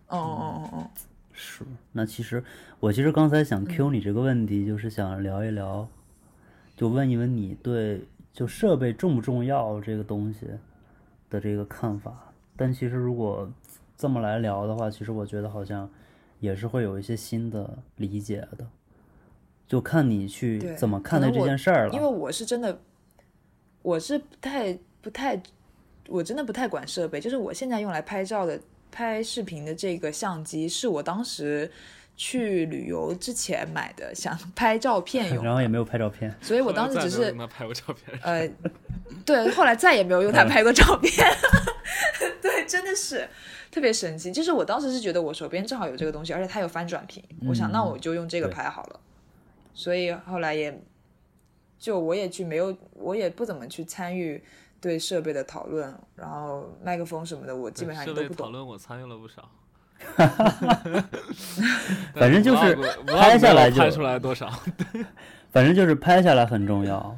[0.09, 0.89] 嗯嗯嗯嗯，
[1.31, 1.63] 是。
[1.93, 2.43] 那其实
[2.81, 5.87] 我其实刚才想 Q 你这个问题，就是想聊一聊，
[6.75, 10.45] 就问一问你对就设备重不重要这个东西
[11.29, 12.33] 的这个看法。
[12.57, 13.49] 但其实如果
[13.97, 15.89] 这么来聊的话，其实我觉得好像
[16.41, 18.67] 也是会有一些新的理解的，
[19.65, 21.93] 就看你去怎么看待这件事儿了。
[21.93, 22.77] 因为我是真的。
[23.85, 25.39] 我是不太不太，
[26.07, 27.21] 我真的不太管设备。
[27.21, 28.59] 就是我现在用来拍照的、
[28.91, 31.71] 拍视频的这个相机，是我当时
[32.17, 35.43] 去旅游之前买的，想 拍照片用。
[35.43, 38.19] 然后也没有拍照片，所以我当时只是拍过照片。
[38.23, 38.49] 呃，
[39.23, 41.13] 对，后来再也没有用它拍过照片。
[42.41, 43.29] 对，真的是
[43.69, 44.31] 特别神奇。
[44.31, 48.99] 就是我当时是觉得我手边正好有这个东西，而且它有翻转屏，我想那我就用这个拍好了。
[49.75, 50.81] 所以后来也。
[51.77, 54.43] 就我也去没有，我也不怎么去参与
[54.81, 58.47] 对设备的讨论，然后麦克风什么的，我基本上都不懂。
[58.47, 59.49] 讨论我参与了不少，
[62.13, 62.75] 反正就是
[63.07, 64.49] 拍下来就拍出来多少
[65.51, 67.17] 反正就是拍下来很重要。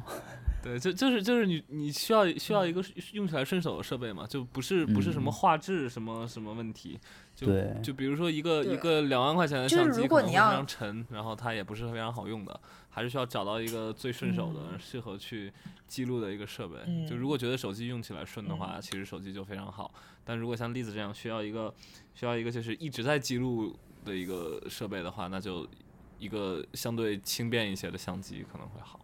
[0.60, 2.82] 对，就就是就是你你需要需要一个
[3.12, 6.98] 用起来顺手的设备嘛，就不是不是什么画质什么什么问题。
[7.34, 7.46] 就，
[7.80, 12.60] 就比如说一个一个两万块钱的相机，可能非常沉，然后它也不是非常好用的，
[12.98, 15.52] 还是需要找到一个最顺手的、适合去
[15.86, 16.74] 记录的一个设备。
[17.08, 19.94] 就如果觉得手机用起来顺的话，其实手机就非常好。
[20.24, 21.72] 但如果像栗子这样需要一个
[22.12, 23.72] 需要一个就是一直在记录
[24.04, 25.64] 的一个设备的话，那就
[26.18, 28.98] 一个相对轻便一些的相机可能会好。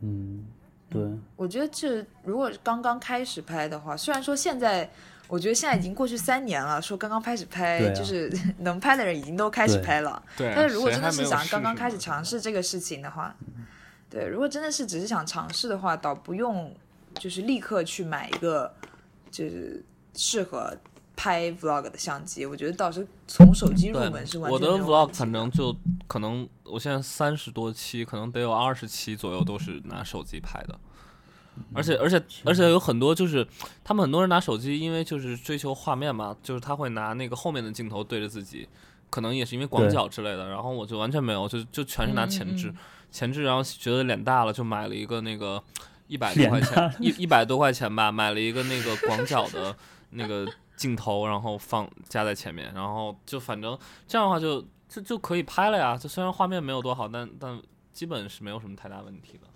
[0.00, 0.46] 嗯，
[0.88, 1.02] 对。
[1.36, 4.90] 我觉得这如果刚刚开始拍的话，虽然说现在。
[5.30, 10.20] 我觉得现在已经过去三年了，说刚刚开始拍，就是 能拍的人已经都开始拍了。
[10.36, 10.52] 对。
[10.54, 13.34] 但是如果真的是想刚刚开始尝试这个事情的话，
[14.10, 16.74] 对，如果真的是只是想尝试的话，倒不用
[17.14, 18.74] 就是立刻去买一个
[19.30, 20.76] 就是适合
[21.14, 22.44] 拍 vlog 的相机。
[22.44, 24.52] 我觉得倒是从手机入门是完全。
[24.52, 25.72] 我的 vlog 反正就
[26.08, 30.76] 可能我现在三十多期，可能得有二十期左右都是拿手机拍的。
[31.74, 33.46] 而且而且而且有很多就是
[33.84, 38.68] 他们很多人拿手机，因为就是追求画面嘛，就是他会拿那个后面的镜头对着自己，
[39.08, 40.48] 可能也是因为广角之类的。
[40.48, 42.72] 然后我就完全没有，就就全是拿前置，
[43.10, 45.62] 前置，然后觉得脸大了，就买了一个那个
[46.06, 49.74] 一百多块钱，一一百多块钱吧，买了一个那个广角的
[50.10, 50.46] 那个
[50.76, 55.96] 镜头，然后放加在前面，然后就反正这样的话就就就可以拍了呀。
[55.96, 57.60] 就虽然画面没有多好，但但
[57.92, 59.46] 基本是没有什么太大问题的。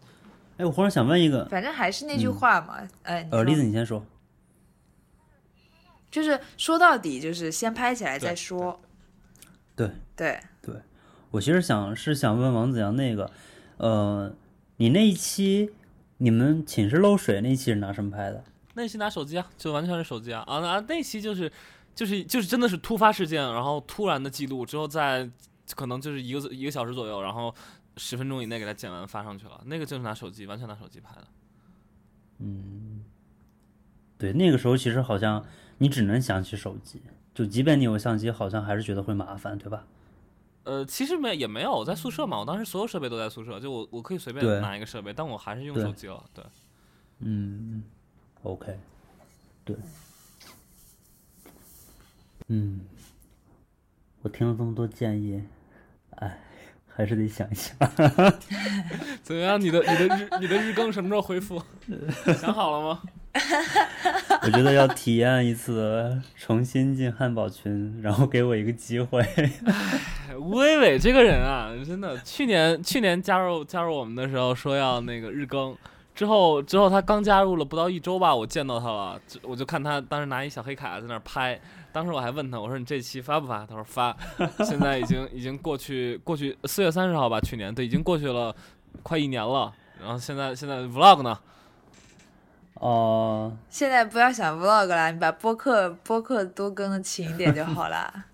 [0.56, 4.04] 哎，我忽然想问一个，反正还是那句话嘛，哎，呃，栗子你先说，
[6.10, 8.80] 就是说到底就是先拍起来再说，
[9.74, 10.76] 对对对，
[11.32, 13.28] 我其实想是想问王子阳那个，
[13.78, 14.32] 呃，
[14.76, 15.70] 你那一期
[16.18, 18.44] 你们寝室漏水那一期是拿什么拍的？
[18.74, 21.50] 那期拿手机啊，就完全是手机啊啊那那期就是
[21.96, 25.28] 就是就是真的是突发事件，然后突然的记录之后，再
[25.74, 27.52] 可能就是一个一个小时左右，然后。
[27.96, 31.26] 十分钟以内给他剪完发上去了，那个就是拿手机，完全拿手机拍的。
[32.38, 33.04] 嗯，
[34.18, 35.44] 对，那个时候其实好像
[35.78, 37.00] 你只能想起手机，
[37.32, 39.86] 就即便你有相机，好像还是觉得会麻烦，对吧？
[40.64, 46.24] 呃，其实没也没有，在宿舍嘛，我当时所有设备都在宿舍，就我我可以随便拿一个设备，但我还是用手机了。
[46.34, 46.44] 对，
[47.20, 47.84] 嗯
[48.42, 48.78] ，OK，
[49.64, 49.76] 对，
[52.48, 52.80] 嗯，
[54.22, 55.42] 我听了这么多建议，
[56.16, 56.40] 哎。
[56.96, 57.76] 还是得想一想，
[59.22, 59.60] 怎么样？
[59.60, 61.60] 你的你的日你的日更什么时候恢复？
[62.40, 63.02] 想好了吗？
[64.42, 69.26] 我觉得要体验一次，重新进汉堡群，然后给我一个机会。
[70.38, 75.76] 吴伟伟这个人啊，真的，去年去年加入加入我们的时候说要那个日更，
[76.14, 81.60] 之后之后他刚加入了不到一周吧，我见到他了，我就看他当时拿一小黑卡在那拍。
[81.94, 83.64] 当时我还问他，我说你这期发不发？
[83.64, 84.16] 他说发。
[84.66, 88.52] 现在已经已经过去过去四月三十号吧，去年对，已经过去了
[89.04, 89.72] 快一年了。
[90.00, 91.38] 然后现在现在 vlog 呢？
[92.74, 93.56] 哦。
[93.70, 98.24] 现在不要想 vlog 了，你把播客播客多更的勤一点就好了。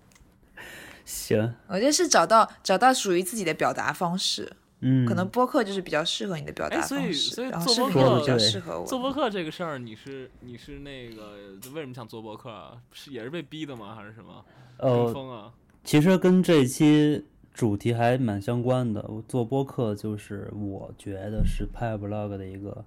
[1.05, 1.53] 行。
[1.67, 4.51] 我觉得是找到找到属于自己的表达方式。
[4.81, 8.85] 嗯，可能播客就是比较适合你的表达哎所以方式，所以然后做播客视频就比较适合我。
[8.85, 11.37] 做播客这个事儿，你是你是那个
[11.73, 12.81] 为什么想做播客啊？
[12.91, 13.95] 是也是被逼的吗？
[13.95, 14.43] 还是什么？
[14.77, 15.53] 呃，风啊？
[15.83, 19.05] 其实跟这期主题还蛮相关的。
[19.07, 22.83] 我做播客就是我觉得是拍 vlog 的一个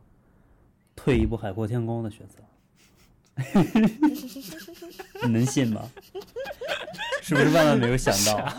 [0.96, 2.38] 退一步海阔天空的选择。
[5.26, 5.90] 你能信吗？
[7.22, 8.36] 是不是万万没有想到？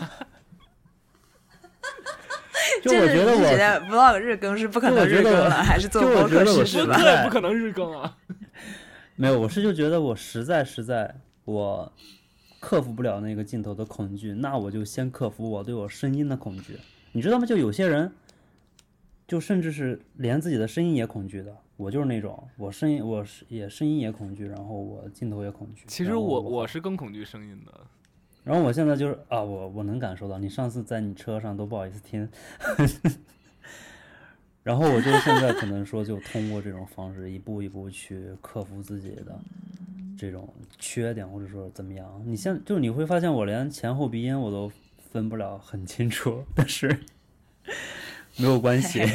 [2.82, 6.94] 就我觉得我觉得 vlog 日更是不可能日更了，还是做播客试试吧？
[6.94, 8.16] 播客也不可能日更啊！
[9.16, 11.14] 没有，我是就觉得我实在实在
[11.44, 11.90] 我
[12.60, 16.78] 克服不了那个镜头的恐惧，那我就先克服我对我声音的恐惧。
[17.12, 17.46] 你知道吗？
[17.46, 18.12] 就有些人，
[19.26, 21.56] 就甚至是连自己的声音也恐惧的。
[21.76, 25.84] 我就是那种，我声音我是也声音也恐惧，然后我镜头也恐惧。
[25.86, 27.72] 其实我我我是更恐惧声音的。
[28.46, 32.28] 然后我现在就是啊，我我能感受到，你上次在你车上都不好意思听，
[34.62, 39.36] 然后我就现在可能说，就通过这种方式一步一步去克服自己的
[40.16, 42.22] 这种缺点，或者说怎么样。
[42.24, 44.70] 你现就你会发现，我连前后鼻音我都
[45.10, 47.00] 分不了很清楚，但是
[48.36, 49.00] 没有关系。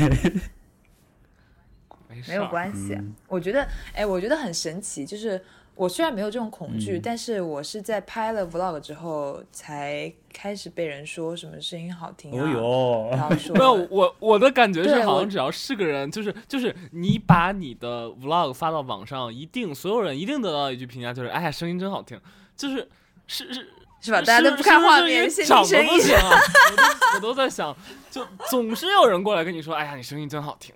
[2.27, 2.95] 没有关系。
[2.95, 5.41] 嗯我觉得，哎，我觉得很神奇，就是
[5.75, 22.19] 我虽然没有这种恐惧，嗯但是我是在拍了 vlog 之后，才开始被人说什么声音好听啊，哦哟，然后 说没有，我我的感觉是，好像只要是个人，就是就是你把你的 vlog 发到网上，一定所有人一定得到一句评价，就是哎呀，声音真好听，
[22.55, 22.87] 就是
[23.25, 23.67] 是是
[24.01, 24.19] 是吧？
[24.21, 25.99] 大家都不看画面，是先听声音长得不。
[25.99, 26.39] 行啊！
[27.15, 27.75] 我都我都在想，
[28.09, 30.73] 就总是有人过来跟你说，哎呀，你声音真好听。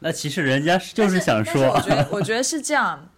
[0.00, 3.08] 那其实人家就是想说我说，觉得，我觉得是这样，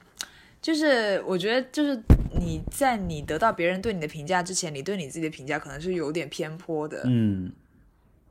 [0.65, 2.03] 就是我觉得就是
[2.41, 7.53] 你在你得到别人对你的评价之前，你对你自己的评价可能是有点偏颇的，嗯，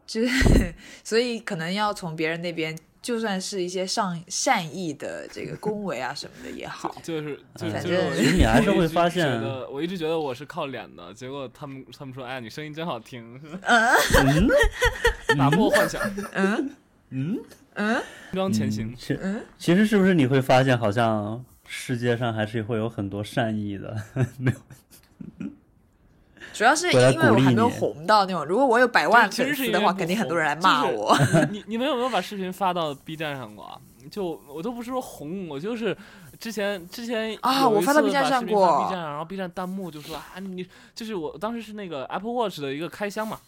[0.07, 0.27] 就是
[1.05, 9.39] 所以可能要从别人那边，就算是一些上善意的这个恭维啊什么的也好， 就是就是反就是我正其实你还是会发现，
[9.71, 14.49] 我一直觉得我是靠脸的，结果他们他们说，哎，你声音真好听， 嗯。
[15.37, 16.01] 打破幻想，
[16.33, 16.71] 嗯
[17.11, 17.39] 嗯。
[17.75, 17.95] 嗯，
[18.31, 18.95] 轻装前行。
[18.97, 19.43] 其嗯。
[19.59, 21.43] 其实是不是你会发现，好像
[21.75, 23.97] 世界上还是会有很多善意的？
[24.37, 25.47] 没有
[26.53, 31.17] 主要是因为我还没有红到那种，如果我有百万粉丝的话，肯定很多人来骂就是我。
[31.49, 33.81] 你你们有没有把视频发到 B 站上过啊？
[34.11, 35.97] 就我都不是说红，我就是
[36.39, 40.63] 之前之前啊我发到 B 站上过 B 站上，然后 B 站弹幕就说啊你
[40.93, 43.39] 就是我当时是那个 Apple Watch 的一个开箱嘛，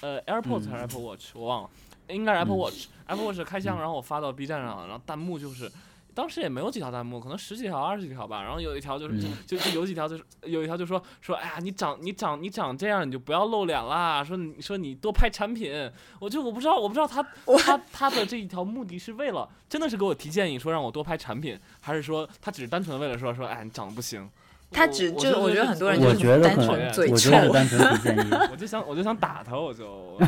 [0.00, 1.70] 呃 AirPods 还是嗯 Apple Watch、我忘了，
[2.08, 5.70] 应该是 Apple 嗯 Watch、Apple Watch 的开箱，嗯然后我发到 B 站上了，然后弹幕就是。
[6.14, 8.42] 当时也没有几条弹幕，可能十几条、二十几条吧。
[8.42, 14.22] 然后有一条就是、嗯 就就有几条就是有一条就说说，哎呀，你长你长你长这样你就不要露脸啦。
[14.22, 15.90] 说你说你多拍产品，
[16.20, 17.22] 我就我不知道我不知道他
[17.64, 24.28] 他他的这一条目的是为了真的是给我提建议说让我多拍产品，还是说他只是单纯为了说说哎你长得不行？
[24.70, 28.30] 他只就我觉得很多人就是单纯嘴我觉得是臭单纯提建议。
[28.50, 30.18] 我就想我就想打他，我就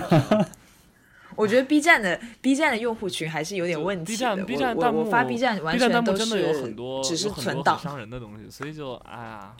[1.37, 4.18] 我觉得 B 站的 B 站的用户群还是有点问题 B 的。
[4.18, 7.78] 站 B 站我弹幕我我发 B 站完 B 全都幕真的有是很多只是存档。
[7.78, 9.53] 伤人的东西，所以就哎呀，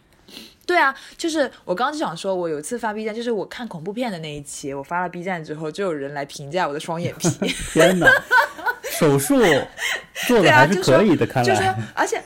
[0.67, 7.29] 对啊，就是我刚刚就想说，我有一次发 B 站，就是我看恐怖片的那一期，我发了 B 站之后，就有人来评价我的双眼皮，
[7.73, 8.11] 天哪，
[8.99, 9.39] 手术
[10.27, 12.21] 做对的还是可以的，看就说来。，而且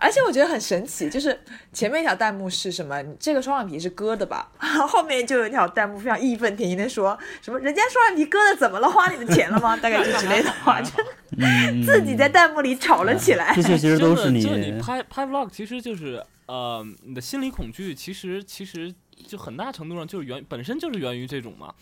[0.00, 1.38] 而且我觉得很神奇，就是
[1.74, 3.02] 前面一条弹幕是什么？
[3.20, 4.50] 这个双眼皮是割的吧？
[4.88, 8.88] 后面就有一条弹幕非常义愤填膺的说什么人家双眼皮割的怎么了？
[8.88, 9.76] 花你的钱了吗？
[9.78, 10.90] 大概就之类的话， 就
[11.38, 13.60] 嗯，自己在弹幕里吵了起来这。
[13.60, 18.92] 些其实都是真的就是你你拍拍 vlog，其实就是呃，你的心理恐惧，其实其实
[19.26, 21.74] 就很大程度上就是源本身就是源于这种嘛。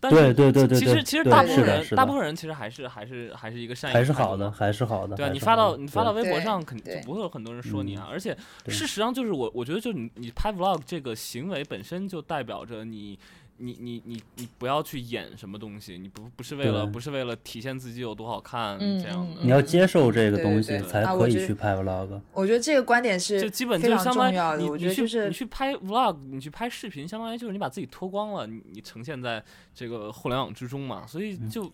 [0.00, 5.16] 但是对对对对其实其实大部分人大部分人其实还是还是还是一个善意还是好的，还是好的。
[5.16, 8.06] 对啊，你发到你发到微博上，肯定就不会有很多人说你啊。
[8.10, 8.36] 而且
[8.68, 13.18] 事实上，就是我我觉得，就是你你拍 vlog 这个行为本身就代表着你
[13.58, 19.40] 你你你你不要去演什么东西，你不不是为了不是为了体现自己有多好看嗯这样的。
[19.42, 22.20] 嗯你要接受这个东西才可以去拍 vlog。
[22.32, 24.66] 我觉得这个观点是就基本就相当于重要的。
[24.66, 29.42] 我你你去你去拍 vlog，你去拍视频，相当于就是你把自己脱光了，你你呈现在
[29.74, 31.72] 这个互联网之中嘛，所以就但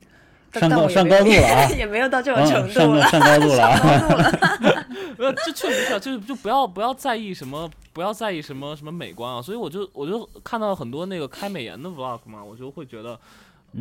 [0.60, 3.06] 上高上高度了啊 也没有到这种嗯程上高度了。
[3.08, 3.78] 上高度了啊！
[5.18, 13.18] 呃， 这确实是啊，就是就不要不要在意什么，不要在意什么什么美观啊，所以我就我就看到很多那个开美颜的 vlog 嘛，我就会觉得，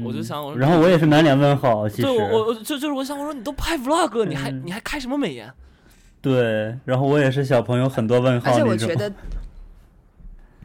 [0.03, 5.51] 我就嗯想我说然后我也是满脸问号，其实对我我我就就是我想我说你都拍 vlog 了，你还嗯你还开什么美颜？
[6.21, 8.71] 对，然后我也是小朋友很多问号而且那种。
[8.71, 9.11] 我觉得，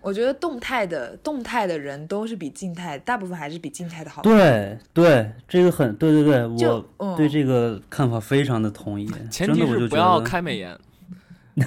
[0.03, 4.23] 我觉得动态的动态的人都是比静态，大部分还是比静态的好。
[4.23, 9.11] 对对，这个很对对对，我嗯对这个看法非常的同意。
[9.31, 10.79] 前提是不要开美颜，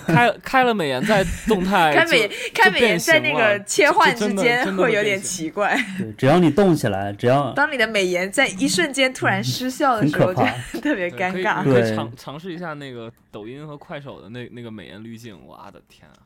[0.08, 5.76] 开 开了美颜在动态开美就开美颜变在那形了个切换之间会有点奇怪。
[5.98, 10.42] 对，只要你动起来，只要当你的美颜在一瞬间突然失效的时候，就。
[10.82, 11.64] 特别尴尬。
[11.64, 16.18] 可以对尝尝试一下那个抖音和快手的那那个美颜滤镜，我的天啊，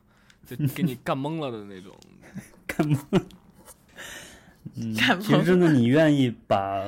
[0.46, 1.94] 就给你干懵了的那种。
[4.76, 6.84] 嗯， 看其实真的，你愿意把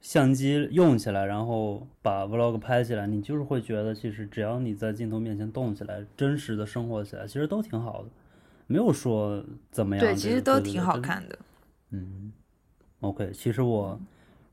[0.00, 8.08] 相机用起来，然后把 vlog 拍起来，你就是会觉得，其实只要你在镜头面前动起来，真实的生活起来，其实都挺好的，
[8.66, 10.04] 没有说怎么样。
[10.04, 10.98] 对，其实都挺好。
[10.98, 11.38] 看的。
[11.90, 12.32] 嗯
[13.00, 14.00] ，OK，其实我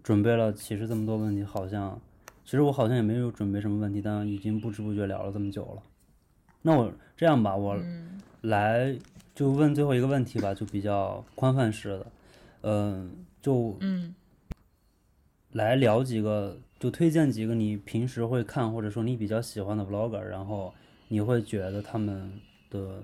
[0.04, 2.00] 准备了，其实这么多问题，好像
[2.46, 5.82] 其实我好像也没有准备什么问题，但已经不知不觉聊了这么久了。
[6.62, 8.22] 那我这样吧，我嗯。
[8.42, 8.98] 来
[9.36, 12.08] 就问最后一个问题吧，就比较宽泛式的，
[12.62, 14.14] 嗯、就嗯。
[15.52, 20.74] 来聊几个，就推荐几个你平时会看或者说你比较喜欢的 vlogger，然后
[21.10, 22.32] 你会觉得他们
[22.70, 23.04] 的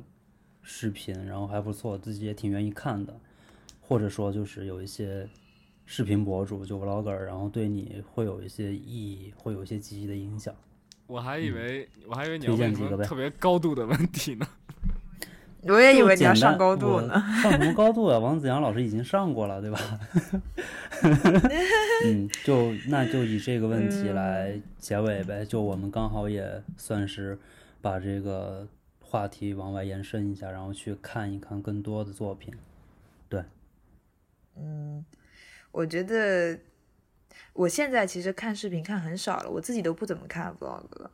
[0.64, 3.14] 视频然后还不错，自己也挺愿意看的，
[3.82, 5.28] 或者说就是有一些
[5.86, 10.55] 视频博主就 vlogger，然后对你会有一些意义，会有一些积极的影响。
[11.08, 14.45] 我还以为我还以为你要问什几个呗么特别高度的问题呢。
[15.64, 17.14] 我也以为你要上高度呢。
[17.41, 18.20] 上什么高度啊？
[18.20, 19.80] 王子阳老师已经上过了，对吧？
[22.05, 25.43] 嗯，就那就以这个问题来结尾呗。
[25.45, 27.38] 就我们刚好也算是
[27.82, 28.66] 把这个
[29.01, 32.53] 话题往外延伸一下，然后去看一看更多的作品。
[33.28, 33.43] 对，
[34.55, 35.03] 嗯
[35.72, 36.58] 我觉得
[37.58, 41.12] 我现在其实看视频看很少了，我自己都不怎么看 vlog 了。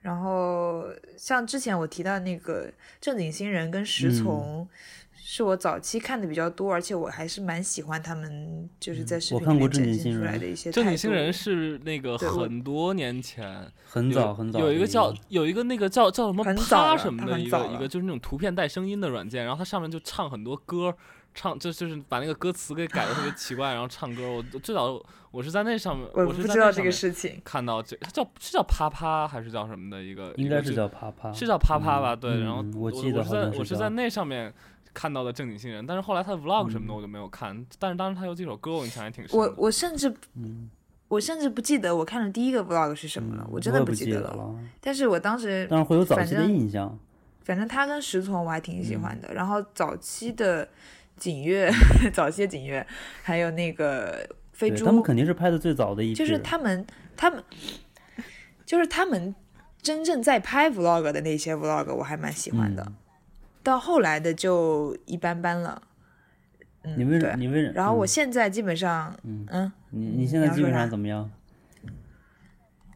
[0.00, 0.84] 然后
[1.16, 4.68] 像之前我提到那个正经新人跟石从，
[5.14, 20.96] 是我早期看的比较多，而且我还是蛮喜欢他们就是在视频里面展现出来的一些正态度经新人是那个很多年前很早很早有一个叫有一个那个叫叫什么很早了趴什么的一个一个就是那种图片带声音的软件，然后它上面就唱很多歌，
[21.34, 24.22] 唱就就是把那个歌词给改的特别奇怪，然后唱歌。
[24.30, 27.40] 我最早我是在那上面，我是不知道这个事情。
[27.44, 30.32] 看到这，它叫是叫啪啪还是叫什么的一个？
[30.36, 32.14] 应该是叫啪啪，是叫啪啪吧？
[32.14, 34.52] 嗯对，然后嗯我我记得我是在我是在那上面
[34.92, 39.54] 看到的正经新人，但是后来他的 vlog 什么的嗯我就没有看，但是当时他有几首歌我印象还挺深我。
[39.56, 40.68] 我甚至嗯，
[41.08, 44.34] 我甚至不记得我看的第一个 vlog 是什么了，嗯我真的不记得了。
[44.34, 46.98] 了，但是我当时但是会有早期的反正印象。
[47.44, 50.68] 反正他跟石从我还挺喜欢嗯的，然后早期的
[51.22, 51.70] 景月，
[52.12, 52.84] 早期的景月，
[53.22, 56.84] 还有那个飞猪，他们肯定是拍的最早的一批，就是他们
[57.16, 57.40] 他们
[58.66, 59.32] 就是他们
[59.80, 62.94] 真正在拍 vlog 的那些 vlog 我还蛮喜欢的，嗯。
[63.62, 65.80] 到后来的就一般般了。
[66.82, 67.32] 嗯，你为对。
[67.36, 68.08] 你为然后我嗯。
[68.08, 69.46] 现在基本上，嗯。
[69.48, 71.30] 嗯，你嗯你现在基本上怎么样？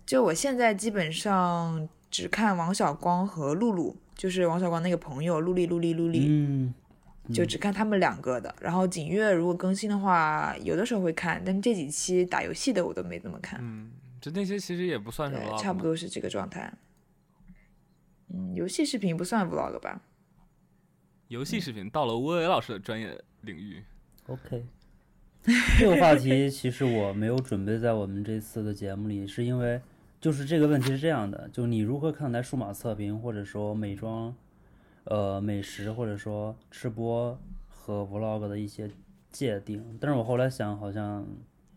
[0.04, 6.74] 就我现在基本上只看王小光和露露，就是王小光那个朋友露丽露丽露丽，嗯，
[7.32, 8.54] 就只看他们两个的。
[8.60, 13.58] 然后景月如果更新的话，有的时候会看，但这几期打游戏的我都没怎么看。
[13.62, 15.82] 嗯，就那些其实也不算什么差不。
[15.82, 16.72] 多是这个状态。
[18.28, 20.00] 嗯，游戏视频不算 vlog 吧？
[21.28, 23.82] 游戏视频到了吴伟老师的专业领域
[24.26, 24.64] ，OK，
[25.78, 29.80] 这个话题其实我没有准备在我们这次的节目里，是因为
[30.20, 34.32] 就是这个问题是这样的，就你如何看待数码测评，或者说美妆、
[35.06, 37.36] 呃美食，或者说吃播
[37.68, 38.88] 和 vlog 的一些
[39.32, 39.82] 界定？
[40.00, 41.26] 但是我后来想，好像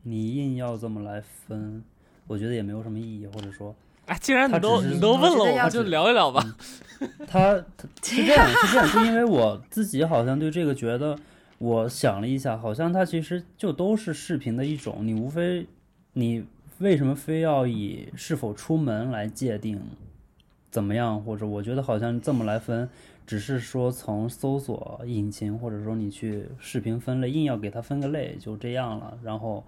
[0.03, 1.83] 你硬要这么来分，
[2.27, 3.75] 我觉得也没有什么意义，或者说
[4.05, 6.43] 哎，既然你都你都问了，我们就聊一聊吧。
[7.27, 11.17] 他他是这样，是这样，是因为我自己好像对这个觉得，
[11.59, 15.67] 我想了一下，好像它其实就都是视频的一种，你无非
[16.13, 16.43] 你
[16.79, 19.79] 为什么非要以是否出门来界定
[20.71, 22.89] 怎么样，或者我觉得好像这么来分，
[23.29, 29.63] 只是说从搜索引擎或者说你去视频分类，硬要给它分个类就这样了，然后。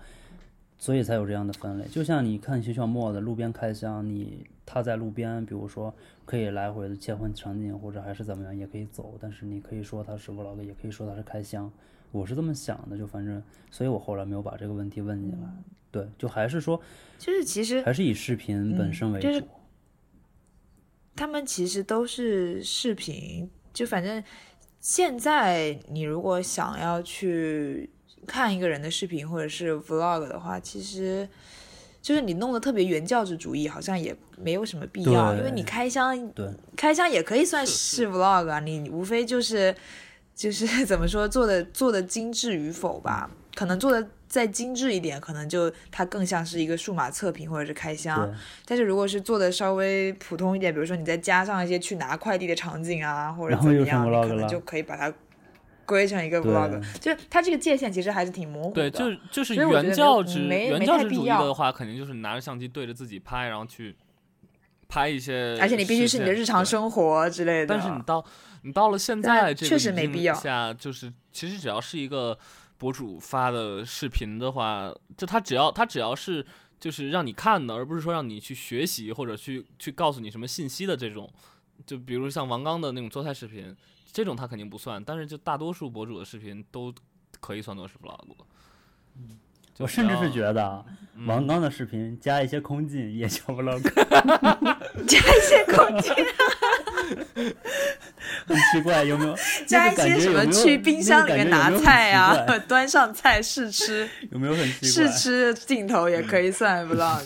[0.83, 5.93] 所以才有这样的分类，就像你看徐小沫的路边开箱，你他在路边，比如说
[6.25, 11.71] 可以来回的切换场景，或者还是怎么样，也可以走，但是你可以说他是 vlog，也可以说他是开箱，
[12.11, 13.39] 我是这么想的，就反正，
[13.69, 15.47] 所以我后来没有把这个问题问进来，
[15.91, 16.81] 对，就还是说
[17.19, 19.45] 就是其实还是以视频本身为主，嗯就是
[21.22, 24.23] 他们其实都是视频，就反正
[24.80, 27.88] 现在你如果想要去
[28.26, 31.30] 看一个人的视频或者是 vlog 的话，其实
[32.02, 39.76] 就是你弄得特别原教旨主义，好像也没有什么必要，因为你开箱对，开箱也可以算是是 vlog 啊，你无非就是。
[40.34, 48.33] 就是 怎么说做的做的精致与否吧，可能做的再精致一点，可能就它更像是一个数码测评或者是开箱。
[48.65, 55.13] 但是如果是做的稍微普通一点，比如说你再加上一些去拿快递的场景啊，或者然后怎么样，你可能就可以把它
[55.85, 56.81] 归成一个 vlog。
[57.01, 58.89] 就是它这个界限其实还是挺模糊的。
[58.89, 63.93] 对，就是就是原教没旨原教旨主要的话，肯定就是拿着相机对着自己拍，然后去
[64.87, 66.65] 拍一些，而且你必须是你的日常。
[66.65, 67.67] 生活之类的。
[67.67, 68.23] 但是你到
[68.61, 72.37] 你到了现在这个确实没必要下，就是其实只要是一个
[72.81, 76.43] 博主发的视频的话，就他只要他只要是
[76.79, 81.31] 就是让你看的，而不是说让你去学习或者去去告诉你什么信息的这种，
[81.85, 83.77] 就比如像王刚的那种做菜视频，
[84.11, 86.91] 这种他肯定不算，但是就大多数博主的视频都
[87.39, 88.35] 可以算作是 vlog
[89.15, 89.37] 嗯。
[89.81, 90.85] 就我甚至是觉得
[91.27, 93.81] 王刚的视频加一些空镜也叫 vlog，
[95.07, 96.13] 加一些空镜，
[98.47, 99.35] 很奇怪，有没有？
[99.67, 102.35] 加一些什么去冰箱里面拿菜啊
[102.67, 105.11] 端上菜试吃，有没有很奇怪试怪？
[105.13, 107.23] 吃镜头也可以算 vlog。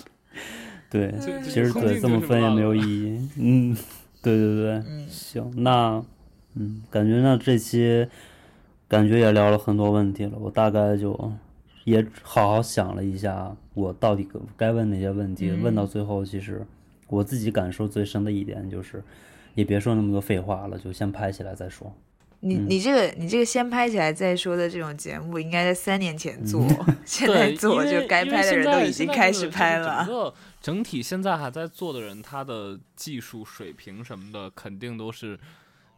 [0.90, 1.14] 对，
[1.44, 3.30] 其实对这么分也没有意义。
[3.38, 3.76] 嗯，
[4.22, 6.03] 对对对，嗯行，那
[6.56, 8.07] 嗯，感觉那这期
[8.88, 11.32] 感觉也聊了很多问题了，我大概就
[11.86, 15.49] 也好好想了一下，我到底该该问哪些问题。
[15.52, 16.66] 问到最后，其实
[17.07, 19.02] 我自己感受最深的一点就是，
[19.53, 21.95] 也别说那么多废话了，就先拍起来再说。
[22.41, 30.03] 你嗯你这个你这个先拍起来再说的这种节目，应该在三年前做，嗯 现在，做就该拍的人都已经开始拍了。
[30.06, 35.40] 整个整体现在还在做的人，他的技术水平什么的，肯定都是。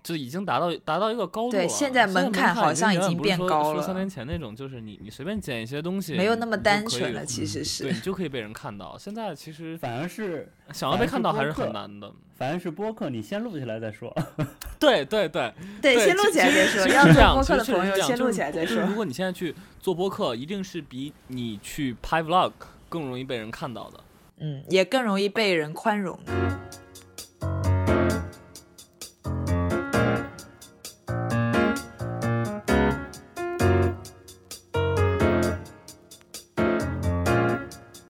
[0.07, 1.63] 就已经达到达到一个高度了。
[1.63, 8.97] 对现在门门槛好像已经变高了说三年前那种，就是你你随便剪一些东西，没有那么单纯了，其实是对你就可以被人看到。
[8.97, 12.09] 现在其实反而是想要被看到还是很难的。
[12.37, 14.15] 反而是播客，你先录起来再说。
[14.79, 15.51] 对对对，
[15.81, 16.87] 对，先录起来再说。
[16.87, 18.75] 要做是这样其播客的朋友，实确实是这样先录起来再说。
[18.75, 22.51] 就是如果你现在去做播客，一定是比你去拍 vlog
[22.87, 23.99] 更容易被人看到的。
[24.37, 26.17] 嗯，也更容易被人宽容。